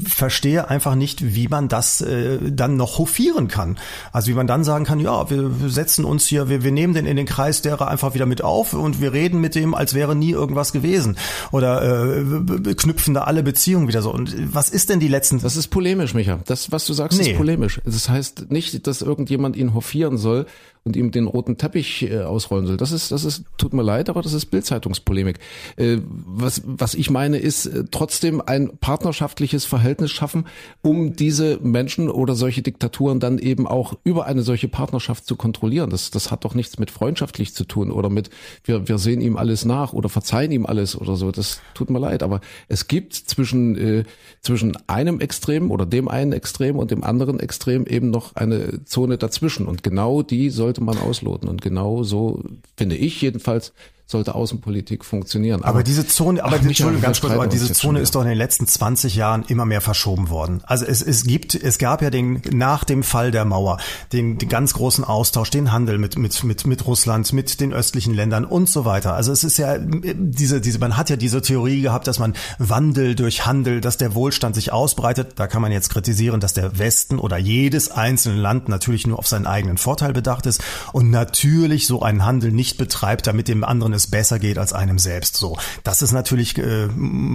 [0.07, 3.79] verstehe einfach nicht, wie man das äh, dann noch hofieren kann.
[4.13, 7.07] Also wie man dann sagen kann, ja, wir setzen uns hier, wir, wir nehmen den
[7.07, 10.15] in den Kreis derer einfach wieder mit auf und wir reden mit dem, als wäre
[10.15, 11.17] nie irgendwas gewesen.
[11.53, 14.13] Oder äh, knüpfen da alle Beziehungen wieder so.
[14.13, 15.41] Und was ist denn die letzten...
[15.41, 16.39] Das ist polemisch, Micha.
[16.45, 17.31] Das, was du sagst, nee.
[17.31, 17.81] ist polemisch.
[17.85, 20.47] Das heißt nicht, dass irgendjemand ihn hofieren soll
[20.87, 22.77] und ihm den roten Teppich äh, ausrollen soll.
[22.77, 25.39] Das ist das ist, tut mir leid, aber das ist Bildzeitungspolemik.
[25.77, 30.47] Äh, was, was ich meine, ist äh, trotzdem ein partnerschaftliches Verhältnis schaffen,
[30.83, 35.91] um diese Menschen oder solche Diktaturen dann eben auch über eine solche Partnerschaft zu kontrollieren.
[35.91, 38.31] Das, das hat doch nichts mit freundschaftlich zu tun oder mit
[38.63, 41.33] wir, wir sehen ihm alles nach oder verzeihen ihm alles oder so.
[41.33, 44.05] Das tut mir leid, aber es gibt zwischen, äh,
[44.41, 49.19] zwischen einem Extrem oder dem einen Extrem und dem anderen Extrem eben noch eine Zone
[49.19, 51.49] dazwischen und genau die sollte man ausloten.
[51.49, 52.43] Und genau so
[52.77, 53.73] finde ich jedenfalls,
[54.09, 55.63] sollte Außenpolitik funktionieren.
[55.63, 58.23] Aber, aber diese Zone, aber ach, die, Entschuldigung, ganz kurz, aber diese Zone ist doch
[58.23, 60.63] in den letzten 20 Jahren immer mehr verschoben worden.
[60.65, 63.79] Also es, es gibt, es gab ja den, nach dem Fall der Mauer,
[64.13, 68.15] den, den ganz großen Austausch, den Handel mit, mit, mit, mit Russland, mit den östlichen
[68.15, 69.15] Ländern und so weiter.
[69.15, 73.17] Also es ist ja, diese, diese, man hat ja diese Theorie gehabt, dass man Wandel
[73.17, 75.33] durch Handel, dass der Wohlstand sich ausbreitet.
[75.35, 79.27] Da kann man jetzt kritisieren, dass der Westen oder jedes einzelne Land natürlich nur auf
[79.27, 83.96] seinen eigenen Vorteil bedacht ist und natürlich so einen Handel nicht betreibt, damit dem anderen
[83.97, 85.37] es besser geht als einem selbst.
[85.37, 86.89] So, das ist natürlich äh,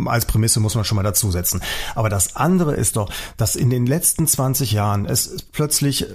[0.05, 1.61] als Prämisse muss man schon mal dazusetzen.
[1.95, 6.05] Aber das andere ist doch, dass in den letzten 20 Jahren es plötzlich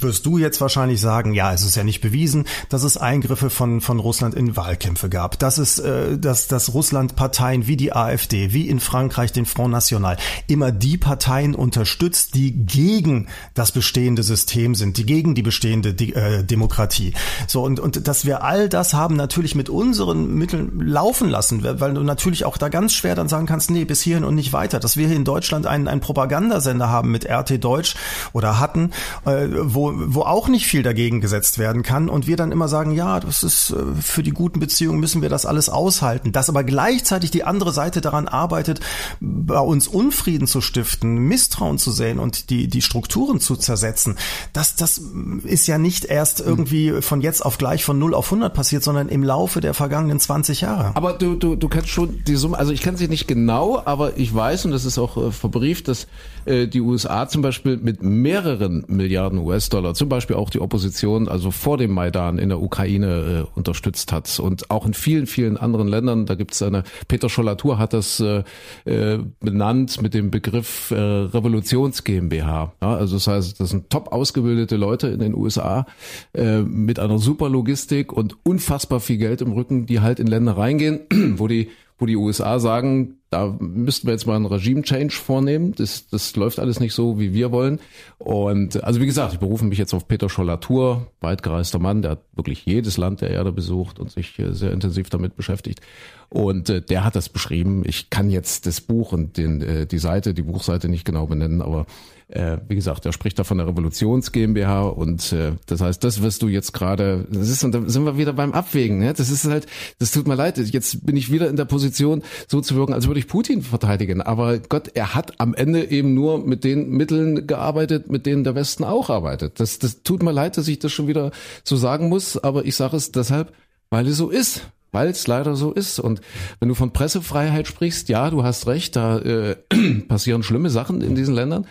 [0.00, 3.80] wirst du jetzt wahrscheinlich sagen, ja, es ist ja nicht bewiesen, dass es Eingriffe von,
[3.80, 5.38] von Russland in Wahlkämpfe gab.
[5.38, 9.72] Dass es, äh, dass, dass Russland Parteien wie die AfD, wie in Frankreich den Front
[9.72, 10.16] National,
[10.46, 16.14] immer die Parteien unterstützt, die gegen das bestehende System sind, die gegen die bestehende die,
[16.14, 17.14] äh, Demokratie.
[17.46, 21.94] So, und, und dass wir all das haben natürlich mit unseren Mitteln laufen lassen, weil
[21.94, 24.80] du natürlich auch da ganz schwer dann sagen kannst, nee, bis hierhin und nicht weiter.
[24.80, 27.94] Dass wir hier in Deutschland einen, einen Propagandasender haben mit RT Deutsch
[28.32, 28.90] oder hatten,
[29.26, 32.92] äh, wo, wo auch nicht viel dagegen gesetzt werden kann und wir dann immer sagen,
[32.92, 36.32] ja, das ist äh, für die guten Beziehungen müssen wir das alles aushalten.
[36.32, 38.80] Dass aber gleichzeitig die andere Seite daran arbeitet,
[39.20, 44.16] bei uns Unfrieden zu stiften, Misstrauen zu sehen und die, die Strukturen zu zersetzen,
[44.52, 45.00] das, das
[45.44, 49.08] ist ja nicht erst irgendwie von jetzt auf gleich von 0 auf 100 passiert, sondern
[49.08, 50.94] im Laufe der vergangenen 20 Jahre.
[50.94, 54.16] Aber du, du, du kennst schon die Summe, also ich kenne sie nicht genau, aber
[54.18, 56.06] ich weiß, und das ist auch äh, verbrieft, dass
[56.44, 61.50] äh, die USA zum Beispiel mit mehreren Milliarden US-Dollar zum Beispiel auch die Opposition, also
[61.50, 65.88] vor dem Maidan in der Ukraine äh, unterstützt hat und auch in vielen, vielen anderen
[65.88, 66.26] Ländern.
[66.26, 68.42] Da gibt es eine, Peter Schollatur hat das äh,
[68.84, 72.72] äh, benannt mit dem Begriff äh, Revolutions GmbH.
[72.80, 75.86] Ja, also das heißt, das sind top ausgebildete Leute in den USA
[76.34, 80.56] äh, mit einer super Logistik und unfassbar viel Geld im Rücken, die halt in Länder
[80.56, 81.00] reingehen,
[81.36, 85.74] wo die wo die USA sagen, da müssten wir jetzt mal einen Regime-Change vornehmen.
[85.74, 87.80] Das, das läuft alles nicht so, wie wir wollen.
[88.18, 92.24] Und also wie gesagt, ich berufe mich jetzt auf Peter Schollatur, weitgereister Mann, der hat
[92.34, 95.80] wirklich jedes Land der Erde besucht und sich äh, sehr intensiv damit beschäftigt.
[96.28, 97.84] Und äh, der hat das beschrieben.
[97.86, 101.62] Ich kann jetzt das Buch und den, äh, die Seite, die Buchseite nicht genau benennen,
[101.62, 101.86] aber
[102.32, 106.22] äh, wie gesagt, er spricht da von der Revolutions GmbH und äh, das heißt, das
[106.22, 109.12] wirst du jetzt gerade, das ist, und da sind wir wieder beim Abwägen, ne?
[109.12, 109.66] das ist halt,
[109.98, 113.06] das tut mir leid, jetzt bin ich wieder in der Position, so zu wirken, als
[113.06, 117.46] würde ich Putin verteidigen, aber Gott, er hat am Ende eben nur mit den Mitteln
[117.46, 119.60] gearbeitet, mit denen der Westen auch arbeitet.
[119.60, 121.32] Das, das tut mir leid, dass ich das schon wieder
[121.64, 123.52] so sagen muss, aber ich sage es deshalb,
[123.90, 124.62] weil es so ist
[124.92, 125.98] weil es leider so ist.
[125.98, 126.20] Und
[126.60, 129.56] wenn du von Pressefreiheit sprichst, ja, du hast recht, da äh,
[130.08, 131.66] passieren schlimme Sachen in diesen Ländern.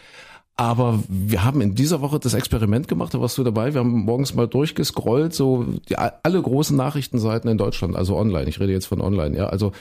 [0.62, 3.74] Aber wir haben in dieser Woche das Experiment gemacht, da warst du dabei.
[3.74, 8.48] Wir haben morgens mal durchgescrollt, so die, alle großen Nachrichtenseiten in Deutschland, also online.
[8.48, 9.48] Ich rede jetzt von online, ja.
[9.48, 9.72] Also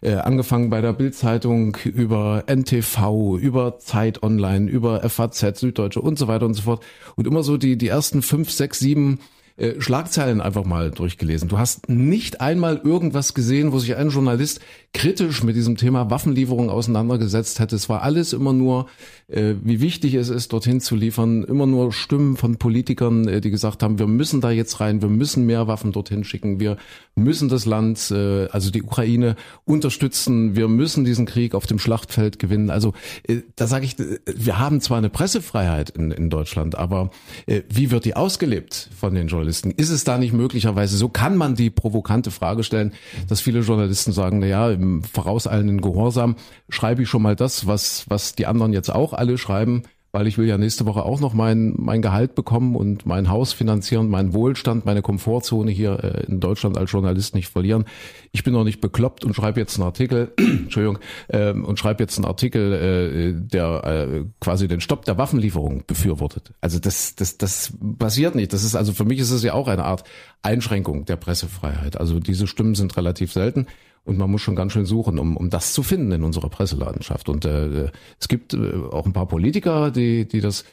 [0.00, 6.26] äh, angefangen bei der Bildzeitung über NTV, über Zeit Online, über FAZ, Süddeutsche und so
[6.26, 6.82] weiter und so fort.
[7.16, 9.20] Und immer so die die ersten fünf, sechs, sieben
[9.60, 11.50] äh, Schlagzeilen einfach mal durchgelesen.
[11.50, 14.60] Du hast nicht einmal irgendwas gesehen, wo sich ein Journalist
[14.92, 17.76] kritisch mit diesem Thema Waffenlieferung auseinandergesetzt hätte.
[17.76, 18.86] Es war alles immer nur,
[19.28, 23.50] äh, wie wichtig es ist, dorthin zu liefern, immer nur Stimmen von Politikern, äh, die
[23.50, 26.76] gesagt haben, wir müssen da jetzt rein, wir müssen mehr Waffen dorthin schicken, wir
[27.14, 32.40] müssen das Land, äh, also die Ukraine, unterstützen, wir müssen diesen Krieg auf dem Schlachtfeld
[32.40, 32.68] gewinnen.
[32.68, 32.92] Also
[33.28, 37.10] äh, da sage ich, äh, wir haben zwar eine Pressefreiheit in, in Deutschland, aber
[37.46, 39.70] äh, wie wird die ausgelebt von den Journalisten?
[39.70, 42.92] Ist es da nicht möglicherweise, so kann man die provokante Frage stellen,
[43.28, 46.36] dass viele Journalisten sagen, na ja, im vorauseilenden Gehorsam
[46.68, 50.38] schreibe ich schon mal das, was, was die anderen jetzt auch alle schreiben, weil ich
[50.38, 54.32] will ja nächste Woche auch noch mein, mein Gehalt bekommen und mein Haus finanzieren, meinen
[54.32, 57.84] Wohlstand, meine Komfortzone hier äh, in Deutschland als Journalist nicht verlieren.
[58.32, 62.18] Ich bin noch nicht bekloppt und schreibe jetzt einen Artikel, Entschuldigung, äh, und schreibe jetzt
[62.18, 66.52] einen Artikel, äh, der äh, quasi den Stopp der Waffenlieferung befürwortet.
[66.60, 68.52] Also das, das, das passiert nicht.
[68.52, 70.02] Das ist also für mich ist es ja auch eine Art
[70.42, 71.96] Einschränkung der Pressefreiheit.
[71.96, 73.66] Also diese Stimmen sind relativ selten.
[74.04, 77.28] Und man muss schon ganz schön suchen, um, um das zu finden in unserer Presseladenschaft.
[77.28, 80.64] Und äh, es gibt äh, auch ein paar Politiker, die, die das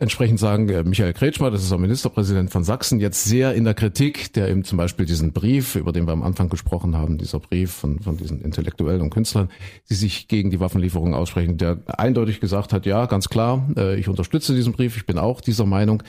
[0.00, 3.74] entsprechend sagen, äh, Michael Kretschmer, das ist der Ministerpräsident von Sachsen, jetzt sehr in der
[3.74, 7.40] Kritik, der eben zum Beispiel diesen Brief, über den wir am Anfang gesprochen haben, dieser
[7.40, 9.48] Brief von, von diesen Intellektuellen und Künstlern,
[9.90, 14.08] die sich gegen die Waffenlieferung aussprechen, der eindeutig gesagt hat, ja, ganz klar, äh, ich
[14.08, 16.04] unterstütze diesen Brief, ich bin auch dieser Meinung.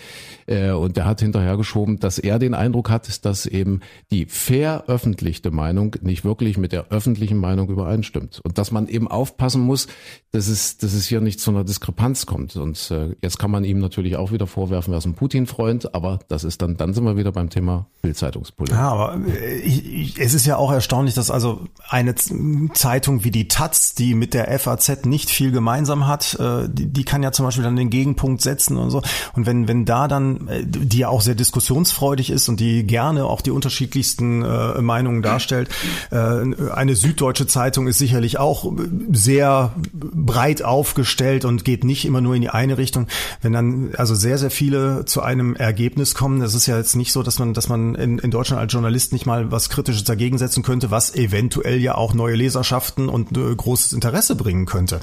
[0.46, 3.80] Äh, und der hat hinterhergeschoben, dass er den Eindruck hat, dass eben
[4.12, 8.40] die veröffentlichte Meinung nicht wirklich mit der öffentlichen Meinung übereinstimmt.
[8.44, 9.88] Und dass man eben aufpassen muss,
[10.32, 12.56] dass es, dass es hier nicht zu einer Diskrepanz kommt.
[12.56, 16.20] Und jetzt kann man ihm ihm natürlich auch wieder vorwerfen, er ist ein Putin-Freund, aber
[16.28, 18.78] das ist dann, dann sind wir wieder beim Thema Bildzeitungspolitik.
[18.78, 23.32] Ja, aber äh, ich, ich, es ist ja auch erstaunlich, dass also eine Zeitung wie
[23.32, 27.32] die Taz, die mit der FAZ nicht viel gemeinsam hat, äh, die, die kann ja
[27.32, 29.02] zum Beispiel dann den Gegenpunkt setzen und so.
[29.34, 33.26] Und wenn, wenn da dann, äh, die ja auch sehr diskussionsfreudig ist und die gerne
[33.26, 35.70] auch die unterschiedlichsten Meinungen darstellt,
[36.12, 38.72] eine süddeutsche Zeitung ist sicherlich auch
[39.12, 43.08] sehr breit aufgestellt und geht nicht immer nur in die eine Richtung.
[43.42, 47.12] Wenn dann also sehr, sehr viele zu einem Ergebnis kommen, das ist ja jetzt nicht
[47.12, 50.38] so, dass man, dass man in, in Deutschland als Journalist nicht mal was Kritisches dagegen
[50.38, 55.02] setzen könnte, was eventuell ja auch neue Leserschaften und äh, großes Interesse bringen könnte.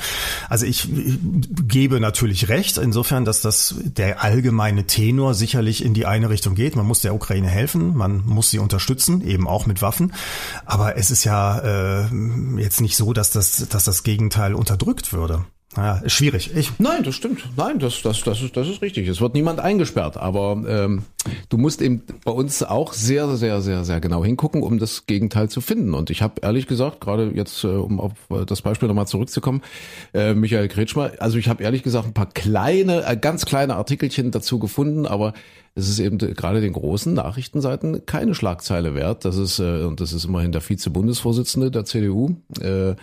[0.48, 1.18] Also ich, ich
[1.68, 6.76] gebe natürlich recht, insofern, dass das der allgemeine Tenor sicherlich in die eine Richtung geht.
[6.76, 10.12] Man muss der Ukraine helfen, man muss sie unterstützen, eben auch mit Waffen.
[10.64, 12.06] Aber es ist ja äh,
[12.58, 15.44] jetzt nicht so, dass das, dass das Gegenteil unterdrückt würde.
[15.74, 16.52] Ja, ist schwierig.
[16.54, 17.44] Ich Nein, das stimmt.
[17.56, 19.08] Nein, das, das, das, ist, das ist richtig.
[19.08, 20.16] Es wird niemand eingesperrt.
[20.16, 21.02] Aber ähm,
[21.50, 25.50] du musst eben bei uns auch sehr, sehr, sehr, sehr genau hingucken, um das Gegenteil
[25.50, 25.92] zu finden.
[25.92, 28.12] Und ich habe ehrlich gesagt, gerade jetzt, äh, um auf
[28.46, 29.60] das Beispiel nochmal zurückzukommen,
[30.14, 34.30] äh, Michael Kretschmer, also ich habe ehrlich gesagt ein paar kleine, äh, ganz kleine Artikelchen
[34.30, 35.34] dazu gefunden, aber
[35.74, 39.26] es ist eben gerade den großen Nachrichtenseiten keine Schlagzeile wert.
[39.26, 42.36] Das ist, äh, und das ist immerhin der Vize-Bundesvorsitzende der CDU.
[42.62, 42.94] Äh,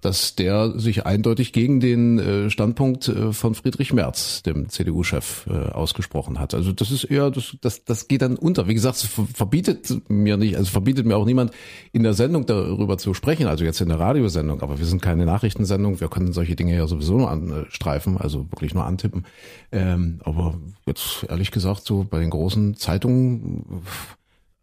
[0.00, 5.70] dass der sich eindeutig gegen den äh, Standpunkt äh, von Friedrich Merz, dem CDU-Chef, äh,
[5.70, 6.54] ausgesprochen hat.
[6.54, 8.68] Also das ist eher, das, das, das geht dann unter.
[8.68, 11.50] Wie gesagt, es verbietet mir nicht, also verbietet mir auch niemand
[11.92, 15.26] in der Sendung darüber zu sprechen, also jetzt in der Radiosendung, aber wir sind keine
[15.26, 19.24] Nachrichtensendung, wir können solche Dinge ja sowieso nur anstreifen, also wirklich nur antippen.
[19.72, 23.82] Ähm, aber jetzt ehrlich gesagt, so bei den großen Zeitungen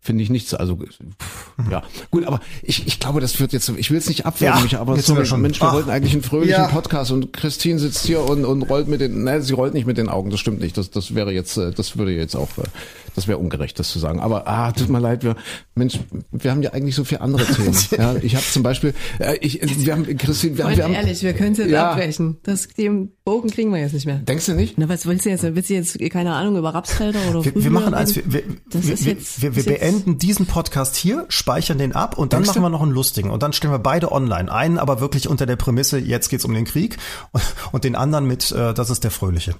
[0.05, 0.53] finde ich nichts.
[0.53, 3.67] Also pff, ja, gut, aber ich, ich glaube, das führt jetzt.
[3.77, 5.67] Ich will es nicht abwerten, Ja, mich, aber jetzt so, sind wir schon- Mensch, wir
[5.67, 5.73] Ach.
[5.73, 6.67] wollten eigentlich einen fröhlichen Ja.
[6.67, 9.23] Podcast und Christine sitzt hier und, und rollt mit den.
[9.23, 10.29] Nein, sie rollt nicht mit den Augen.
[10.29, 10.77] Das stimmt nicht.
[10.77, 12.63] Das, das wäre jetzt, äh, das würde jetzt auch, äh,
[13.15, 14.19] das wäre ungerecht, das zu sagen.
[14.19, 15.35] Aber ah, tut mir leid, wir
[15.73, 15.99] Mensch,
[16.31, 17.73] wir haben ja eigentlich so viele andere Themen.
[17.97, 20.93] ja, ich habe zum Beispiel, äh, ich, wir haben Christine, wir, haben- wir haben.
[20.93, 21.91] ehrlich, wir können es jetzt Ja.
[21.91, 22.37] abbrechen.
[22.43, 24.17] Das, den Bogen kriegen wir jetzt nicht mehr.
[24.17, 24.77] Denkst du nicht?
[24.77, 25.43] Na, was willst du jetzt?
[25.43, 28.15] Willst du jetzt, keine Ahnung, über Rapsfelder oder Wir, wir machen reden?
[28.15, 28.43] wir, wir,
[28.83, 32.61] wir, jetzt- wir, wir beenden diesen Podcast hier, speichern den ab und dann Denkst machen
[32.61, 32.65] du?
[32.65, 34.51] wir noch einen lustigen und dann stellen wir beide online.
[34.51, 36.97] Einen aber wirklich unter der Prämisse, jetzt geht's um den Krieg
[37.31, 39.55] und, und den anderen mit, äh, das ist der Fröhliche.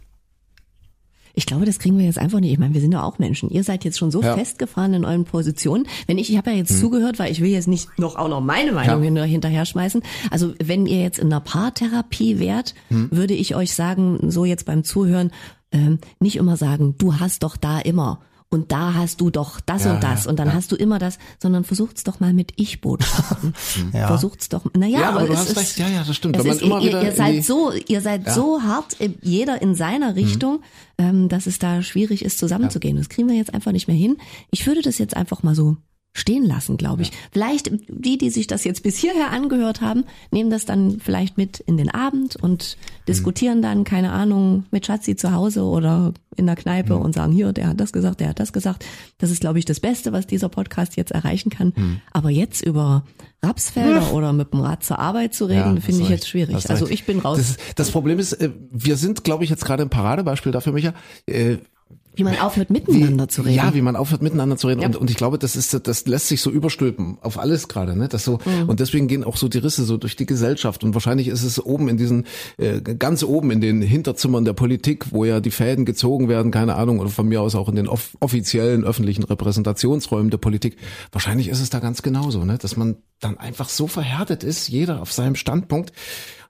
[1.35, 2.51] Ich glaube, das kriegen wir jetzt einfach nicht.
[2.53, 3.49] Ich meine, wir sind ja auch Menschen.
[3.49, 4.35] Ihr seid jetzt schon so Ja.
[4.35, 5.85] festgefahren in euren Positionen.
[6.07, 8.41] Wenn ich, ich habe ja jetzt zugehört, weil ich will jetzt nicht noch auch noch
[8.41, 9.03] meine Meinung Ja.
[9.03, 10.01] hinter, hinterher schmeißen.
[10.31, 14.83] Also wenn ihr jetzt in einer Paartherapie wärt, würde ich euch sagen, so jetzt beim
[14.83, 15.31] Zuhören,
[15.71, 18.19] ähm, nicht immer sagen, du hast doch da immer.
[18.49, 20.53] Und da hast du doch das Ja, und das und dann ja.
[20.53, 23.53] hast du immer das, sondern versucht's doch mal mit Ich-Botschaften.
[23.93, 24.07] Ja.
[24.07, 24.65] Versucht's doch.
[24.73, 25.77] Naja, Ja, aber, aber du es hast ist, recht.
[25.77, 26.37] Ja, ja, das stimmt.
[26.37, 30.61] Ist, ihr, ihr seid so, ihr seid so hart, äh, jeder in seiner Richtung,
[30.97, 32.97] ähm, dass es da schwierig ist, zusammenzugehen.
[32.97, 34.17] Das kriegen wir jetzt einfach nicht mehr hin.
[34.51, 35.77] Ich würde das jetzt einfach mal so
[36.15, 37.11] stehen lassen, glaube ich.
[37.31, 41.59] Vielleicht die, die sich das jetzt bis hierher angehört haben, nehmen das dann vielleicht mit
[41.59, 46.55] in den Abend und diskutieren dann, keine Ahnung, mit Schatzi zu Hause oder in der
[46.55, 48.85] Kneipe und sagen, hier, der hat das gesagt, der hat das gesagt.
[49.17, 52.01] Das ist, glaube ich, das Beste, was dieser Podcast jetzt erreichen kann.
[52.11, 53.03] Aber jetzt über
[53.43, 56.21] Rapsfelder oder mit dem Rad zur Arbeit zu reden, hast finde ich recht.
[56.21, 56.69] jetzt schwierig.
[56.69, 57.37] Also ich bin raus.
[57.37, 60.93] Das, das Problem ist, äh, wir sind, glaube ich, jetzt gerade ein Paradebeispiel dafür, Micha.
[62.17, 63.55] Wie man aufhört, miteinander zu reden.
[63.55, 64.83] Ja, wie man aufhört, miteinander zu reden.
[64.83, 68.07] Und, und ich glaube, das ist, das lässt sich so überstülpen auf alles gerade, ne?
[68.07, 68.69] Das so, Mhm.
[68.69, 70.83] und deswegen gehen auch so die Risse so durch die Gesellschaft.
[70.83, 72.25] Und wahrscheinlich ist es oben in diesen,
[72.57, 76.75] äh, ganz oben in den Hinterzimmern der Politik, wo ja die Fäden gezogen werden, keine
[76.75, 80.77] Ahnung, oder von mir aus auch in den off offiziellen öffentlichen Repräsentationsräumen der Politik.
[81.11, 82.57] Wahrscheinlich ist es da ganz genauso, ne?
[82.57, 85.91] Dass man dann einfach so verhärtet ist, jeder auf seinem Standpunkt.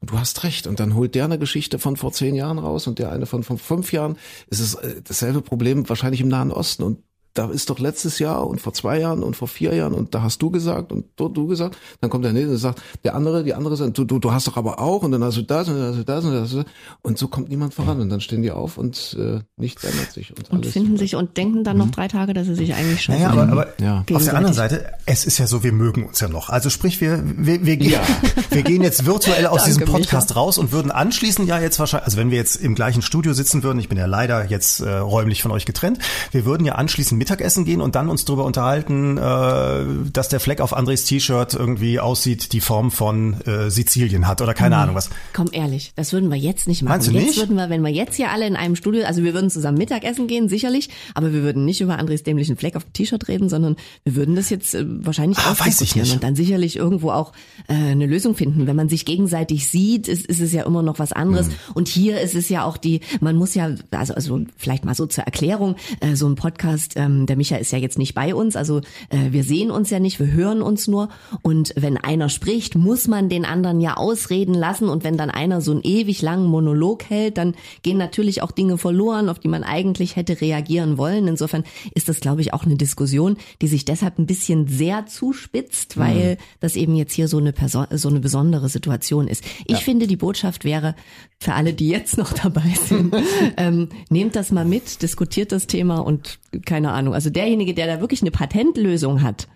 [0.01, 0.67] Und du hast recht.
[0.67, 3.43] Und dann holt der eine Geschichte von vor zehn Jahren raus und der eine von,
[3.43, 4.17] von fünf Jahren.
[4.49, 6.83] Es ist äh, dasselbe Problem wahrscheinlich im Nahen Osten.
[6.83, 6.99] Und
[7.35, 10.21] da ist doch letztes Jahr und vor zwei Jahren und vor vier Jahren und da
[10.23, 13.43] hast du gesagt und dort du gesagt, dann kommt der nächste und sagt, der andere,
[13.43, 15.67] die andere sagt, du, du, du hast doch aber auch und dann hast du das
[15.67, 16.65] und dann hast du das und das
[17.03, 20.31] und so kommt niemand voran und dann stehen die auf und äh, nichts ändert sich
[20.31, 20.73] und, und alles.
[20.73, 23.51] finden sich und denken dann noch drei Tage, dass sie sich eigentlich scheiße Naja, aber,
[23.51, 24.03] aber Ja.
[24.13, 26.49] auf der anderen Seite, es ist ja so, wir mögen uns ja noch.
[26.49, 27.99] Also sprich, wir, wir, wir, gehen,
[28.49, 30.39] wir gehen jetzt virtuell aus Danke, diesem Podcast Micha.
[30.39, 33.61] raus und würden anschließend ja jetzt wahrscheinlich, also wenn wir jetzt im gleichen Studio sitzen
[33.63, 35.99] würden, ich bin ja leider jetzt äh, räumlich von euch getrennt,
[36.31, 40.61] wir würden ja anschließend Mittagessen gehen und dann uns darüber unterhalten, äh, dass der Fleck
[40.61, 45.09] auf Andres T-Shirt irgendwie aussieht, die Form von äh, Sizilien hat oder keine Ahnung was.
[45.33, 46.93] Komm ehrlich, das würden wir jetzt nicht machen.
[46.93, 47.39] Meinst du jetzt nicht?
[47.39, 50.27] würden wir, wenn wir jetzt hier alle in einem Studio, also wir würden zusammen Mittagessen
[50.27, 53.75] gehen, sicherlich, aber wir würden nicht über Andres dämlichen Fleck auf dem T-Shirt reden, sondern
[54.03, 56.13] wir würden das jetzt äh, wahrscheinlich Ah, weiß ich nicht.
[56.13, 57.33] und dann sicherlich irgendwo auch
[57.67, 58.67] äh, eine Lösung finden.
[58.67, 61.47] Wenn man sich gegenseitig sieht, ist, ist es ja immer noch was anderes.
[61.47, 61.53] Hm.
[61.73, 65.07] Und hier ist es ja auch die, man muss ja, also, also vielleicht mal so
[65.07, 68.55] zur Erklärung, äh, so ein Podcast, ähm, der Micha ist ja jetzt nicht bei uns,
[68.55, 71.09] also äh, wir sehen uns ja nicht, wir hören uns nur.
[71.41, 74.89] Und wenn einer spricht, muss man den anderen ja ausreden lassen.
[74.89, 78.77] Und wenn dann einer so einen ewig langen Monolog hält, dann gehen natürlich auch Dinge
[78.77, 81.27] verloren, auf die man eigentlich hätte reagieren wollen.
[81.27, 81.63] Insofern
[81.93, 86.37] ist das, glaube ich, auch eine Diskussion, die sich deshalb ein bisschen sehr zuspitzt, weil
[86.59, 89.43] das eben jetzt hier so eine Person, so eine besondere Situation ist.
[89.65, 90.95] Ich finde, die Botschaft wäre
[91.39, 93.15] für alle, die jetzt noch dabei sind,
[93.57, 97.04] ähm, nehmt das mal mit, diskutiert das Thema und keine Ahnung.
[97.13, 99.47] Also derjenige, der da wirklich eine Patentlösung hat,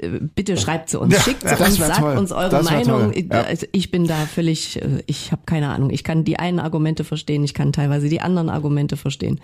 [0.00, 2.16] äh, bitte schreibt zu uns, Ja, schickt zu uns, sagt toll.
[2.18, 3.12] uns eure Das Meinung.
[3.14, 3.46] Ja.
[3.72, 5.90] Ich bin da völlig, äh, ich habe keine Ahnung.
[5.90, 9.40] Ich kann die einen Argumente verstehen, ich kann teilweise die anderen Argumente verstehen.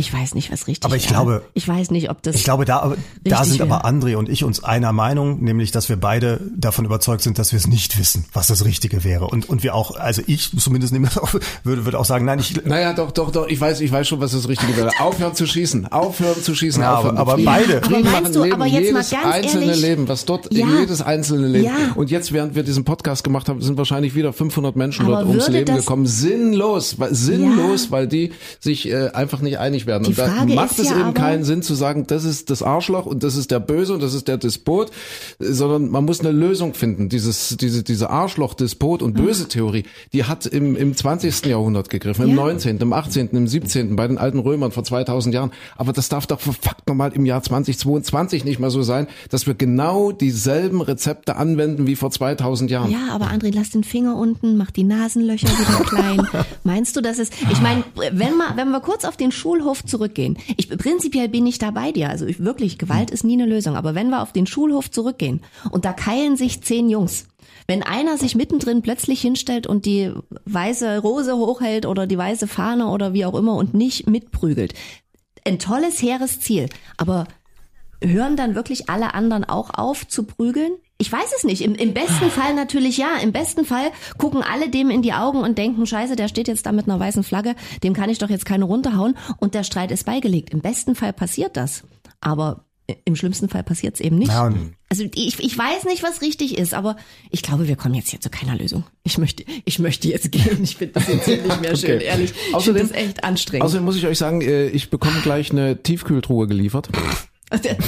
[0.00, 1.12] Ich weiß nicht, was richtig Aber ich wäre.
[1.14, 3.84] glaube- ich weiß nicht, ob das Ich glaube, da, da sind aber wäre.
[3.86, 7.58] André und ich uns einer Meinung, nämlich, dass wir beide davon überzeugt sind, dass wir
[7.58, 9.26] es nicht wissen, was das Richtige wäre.
[9.26, 12.38] Und, und wir auch, also ich zumindest nehme das auf, würde, würde auch sagen, nein,
[12.38, 14.90] ich, Naja, doch, doch, doch, ich weiß, ich weiß schon, was das Richtige wäre.
[15.00, 17.18] Aufhören zu schießen, aufhören zu schießen, Ja, aufhören.
[17.18, 17.82] aber- aber beide.
[17.84, 20.52] Aber meinst machen du, Leben, aber jetzt mal jedes ganz einzelne ehrlich- Leben, was dort,
[20.52, 20.66] Ja.
[20.80, 21.64] jedes einzelne Leben.
[21.66, 21.74] Ja.
[21.94, 25.26] Und jetzt, während wir diesen Podcast gemacht haben, sind wahrscheinlich wieder 500 Menschen Aber dort
[25.26, 26.06] ums Leben gekommen.
[26.06, 29.89] Sinnlos, weil, sinnlos, weil die sich äh, einfach nicht einig werden.
[29.98, 33.06] Die und da macht es ja eben keinen Sinn zu sagen, das ist das Arschloch
[33.06, 34.90] und das ist der Böse und das ist der Despot,
[35.38, 37.08] sondern man muss eine Lösung finden.
[37.08, 41.46] Dieses, diese, diese Arschloch, Despot und böse Theorie, die hat im, im 20.
[41.46, 42.36] Jahrhundert gegriffen, im Ja.
[42.36, 45.50] 19., im 18., im 17., bei den alten Römern vor 2000 Jahren.
[45.76, 49.54] Aber das darf doch verfuckt nochmal im Jahr 2022 nicht mehr so sein, dass wir
[49.54, 52.90] genau dieselben Rezepte anwenden wie vor 2000 Jahren.
[52.90, 56.26] Ja, aber André, lass den Finger unten, mach die Nasenlöcher wieder klein.
[56.64, 60.38] Meinst du, dass es, ich meine, wenn wir, wenn wir kurz auf den Schulhof zurückgehen,
[60.56, 63.76] ich, prinzipiell bin ich da bei dir, also ich, wirklich, Gewalt ist nie eine Lösung,
[63.76, 67.26] aber wenn wir auf den Schulhof zurückgehen und da keilen sich zehn Jungs,
[67.66, 70.12] wenn einer sich mittendrin plötzlich hinstellt und die
[70.44, 74.74] weiße Rose hochhält oder die weiße Fahne oder wie auch immer und nicht mitprügelt,
[75.46, 77.26] ein tolles, hehres Ziel, aber
[78.02, 80.72] hören dann wirklich alle anderen auch auf zu prügeln?
[81.00, 81.62] Ich weiß es nicht.
[81.62, 83.16] Im, Im besten Fall natürlich ja.
[83.22, 86.66] Im besten Fall gucken alle dem in die Augen und denken, scheiße, der steht jetzt
[86.66, 89.90] da mit einer weißen Flagge, dem kann ich doch jetzt keine runterhauen und der Streit
[89.90, 90.50] ist beigelegt.
[90.50, 91.82] Im besten Fall passiert das.
[92.20, 92.64] Aber
[93.04, 94.30] im schlimmsten Fall passiert es eben nicht.
[94.36, 96.96] Und- also ich, ich weiß nicht, was richtig ist, aber
[97.30, 98.82] ich glaube, wir kommen jetzt hier zu keiner Lösung.
[99.04, 100.58] Ich möchte, ich möchte jetzt gehen.
[100.64, 102.04] Ich finde das jetzt hier nicht mehr schön, Okay.
[102.04, 102.32] ehrlich.
[102.48, 103.64] Ich Außerdem- finde das echt anstrengend.
[103.64, 106.88] Außerdem muss ich euch sagen, äh, ich bekomme gleich eine Tiefkühltruhe geliefert.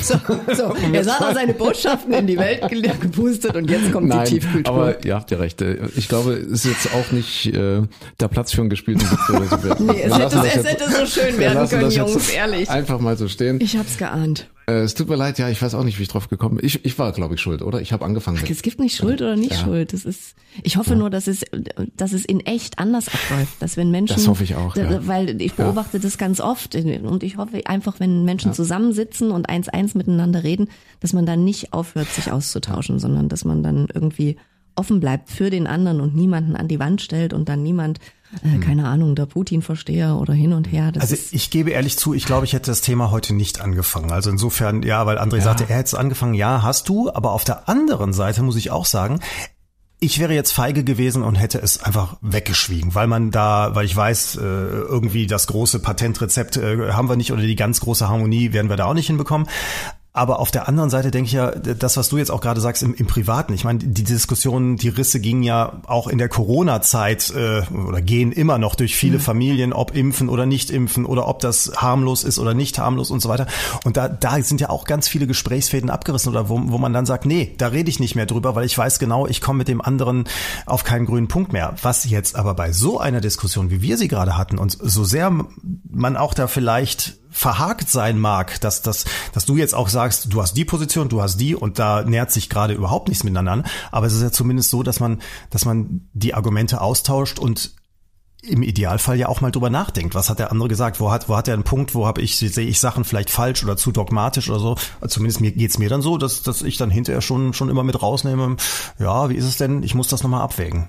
[0.02, 0.14] So,
[0.54, 0.74] so.
[0.92, 4.74] Jetzt hat er seine Botschaften in die Welt ge- gepustet und jetzt kommt die Tiefkühltruhe.
[4.74, 5.62] aber ihr habt ja recht.
[5.96, 7.82] Ich glaube, es ist jetzt auch nicht äh,
[8.18, 11.68] der Platz für einen gespielten Witz Nee, es hätte- es jetzt- hätte so schön werden
[11.68, 12.68] können, Jungs, ehrlich.
[12.68, 13.60] Einfach mal so stehen.
[13.60, 14.48] Ich hab's geahnt.
[14.72, 16.66] Äh, es tut mir leid, ja, ich weiß auch nicht, wie ich drauf gekommen bin.
[16.66, 17.80] Ich, ich war, glaube ich, schuld, oder?
[17.80, 18.40] Ich habe angefangen.
[18.40, 19.58] mit- Es gibt nicht Schuld oder nicht Ja.
[19.58, 19.92] Schuld.
[19.92, 21.42] Das ist, ich hoffe nur, dass es,
[21.96, 23.60] dass es in echt anders abläuft.
[23.60, 25.06] Dass wenn Menschen, Das hoffe ich auch, ja.
[25.06, 29.68] weil ich beobachte das ganz oft und ich hoffe einfach, wenn Menschen zusammensitzen und eins
[29.68, 30.68] eins miteinander reden,
[31.00, 34.36] dass man dann nicht aufhört, sich auszutauschen, sondern dass man dann irgendwie
[34.74, 37.98] offen bleibt für den anderen und niemanden an die Wand stellt und dann niemand,
[38.42, 40.92] äh, keine Ahnung, der Putin-Versteher oder hin und her.
[40.98, 44.10] Also ich gebe ehrlich zu, ich glaube, ich hätte das Thema heute nicht angefangen.
[44.10, 46.34] Also insofern, ja, weil André sagte, er hätte es angefangen.
[46.34, 47.12] Ja, hast du.
[47.12, 49.20] Aber auf der anderen Seite muss ich auch sagen,
[50.02, 53.94] ich wäre jetzt feige gewesen und hätte es einfach weggeschwiegen, weil man da, weil ich
[53.94, 58.52] weiß, äh, irgendwie das große Patentrezept äh, haben wir nicht oder die ganz große Harmonie
[58.52, 59.46] werden wir da auch nicht hinbekommen.
[60.14, 62.82] Aber auf der anderen Seite denke ich ja, das, was du jetzt auch gerade sagst
[62.82, 67.32] im, im Privaten, ich meine, die Diskussionen, die Risse gingen ja auch in der Corona-Zeit
[67.34, 71.40] äh, oder gehen immer noch durch viele Familien, ob impfen oder nicht impfen oder ob
[71.40, 73.46] das harmlos ist oder nicht harmlos und so weiter.
[73.84, 77.06] Und da, da sind ja auch ganz viele Gesprächsfäden abgerissen oder wo, wo man dann
[77.06, 79.68] sagt, nee, da rede ich nicht mehr drüber, weil ich weiß genau, ich komme mit
[79.68, 80.24] dem anderen
[80.66, 81.74] auf keinen grünen Punkt mehr.
[81.80, 85.32] Was jetzt aber bei so einer Diskussion, wie wir sie gerade hatten und so sehr
[85.90, 90.40] man auch da vielleicht verhakt sein mag, dass, dass, dass du jetzt auch sagst, du
[90.40, 93.64] hast die Position, du hast die und da nähert sich gerade überhaupt nichts miteinander an.
[93.90, 95.20] Aber es ist ja zumindest so, dass man,
[95.50, 97.74] dass man die Argumente austauscht und
[98.42, 100.16] im Idealfall ja auch mal drüber nachdenkt.
[100.16, 100.98] Was hat der andere gesagt?
[100.98, 101.94] Wo hat, wo hat er einen Punkt?
[101.94, 104.76] Wo habe ich, sehe ich Sachen vielleicht falsch oder zu dogmatisch oder so?
[105.06, 108.02] Zumindest mir geht's mir dann so, dass, dass ich dann hinterher schon, schon immer mit
[108.02, 108.56] rausnehme.
[108.98, 109.84] Ja, wie ist es denn?
[109.84, 110.88] Ich muss das nochmal abwägen.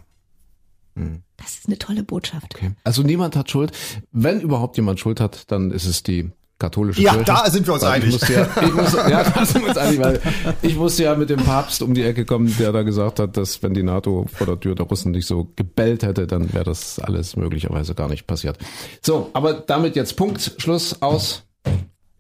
[1.37, 2.55] Das ist eine tolle Botschaft.
[2.55, 2.71] Okay.
[2.83, 3.71] Also niemand hat Schuld.
[4.11, 7.25] Wenn überhaupt jemand Schuld hat, dann ist es die katholische Ja, Kirche.
[7.25, 8.07] da sind wir uns einig.
[8.07, 10.21] Ich musste ja, ich musste, ja, da sind wir uns einig, weil
[10.61, 13.61] ich musste ja mit dem Papst um die Ecke kommen, der da gesagt hat, dass
[13.63, 16.99] wenn die NATO vor der Tür der Russen nicht so gebellt hätte, dann wäre das
[16.99, 18.57] alles möglicherweise gar nicht passiert.
[19.01, 21.43] So, aber damit jetzt Punkt, Schluss, aus,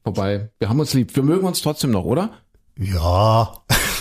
[0.03, 0.49] vorbei.
[0.59, 1.15] Wir haben uns lieb.
[1.15, 2.31] Wir mögen uns trotzdem noch, oder?
[2.77, 3.53] Ja.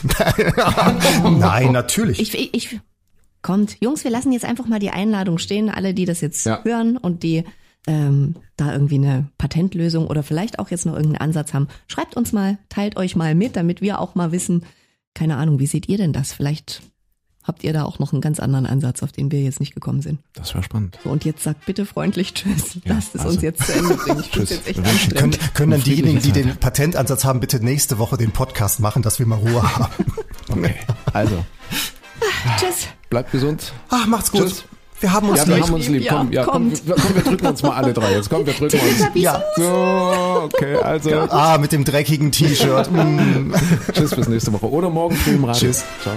[1.31, 2.19] Nein, natürlich.
[2.19, 2.81] Ich, ich, ich,
[3.43, 6.63] kommt, Jungs, wir lassen jetzt einfach mal die Einladung stehen, alle, die das jetzt Ja.
[6.65, 7.45] hören und die
[7.89, 11.67] ähm, da irgendwie eine Patentlösung oder vielleicht auch jetzt noch irgendeinen Ansatz haben.
[11.89, 14.65] Schreibt uns mal, teilt euch mal mit, damit wir auch mal wissen,
[15.15, 16.33] keine Ahnung, wie seht ihr denn das?
[16.33, 16.81] Vielleicht
[17.43, 20.01] habt ihr da auch noch einen ganz anderen Ansatz, auf den wir jetzt nicht gekommen
[20.01, 20.21] sind.
[20.35, 20.97] Das wäre spannend.
[21.03, 22.77] So, und jetzt sagt bitte freundlich Tschüss.
[22.85, 23.35] Ja, Lasst es also.
[23.35, 24.21] uns jetzt zu Ende bringen.
[24.21, 24.51] Ich Tschüss.
[24.51, 25.55] jetzt echt Wir wünschen- können, anstrengend.
[25.57, 29.27] können dann diejenigen, die den Patentansatz haben, bitte nächste Woche den Podcast machen, dass wir
[29.27, 30.07] mal Ruhe haben.
[30.49, 30.75] Okay.
[31.13, 31.45] Also,
[32.61, 32.87] Tschüss.
[33.13, 33.73] Bleibt gesund.
[33.91, 34.41] Ach, macht's gut.
[34.43, 34.65] Tschüss.
[35.01, 35.65] Wir haben uns Ja, wir lieb.
[35.65, 36.03] haben uns lieb.
[36.05, 38.13] Ja, Komm, ja, komm, wir, komm, wir drücken uns mal alle drei.
[38.13, 39.05] Jetzt komm, wir drücken uns.
[39.15, 39.43] Ja.
[39.57, 41.11] So, okay, also.
[41.31, 42.91] Ah, mit dem dreckigen T-Shirt.
[42.91, 43.53] Mm.
[43.93, 44.71] Tschüss bis nächste Woche.
[44.71, 45.61] Oder morgen früh im Radio.
[45.61, 45.85] Tschüss.
[46.03, 46.15] Ciao.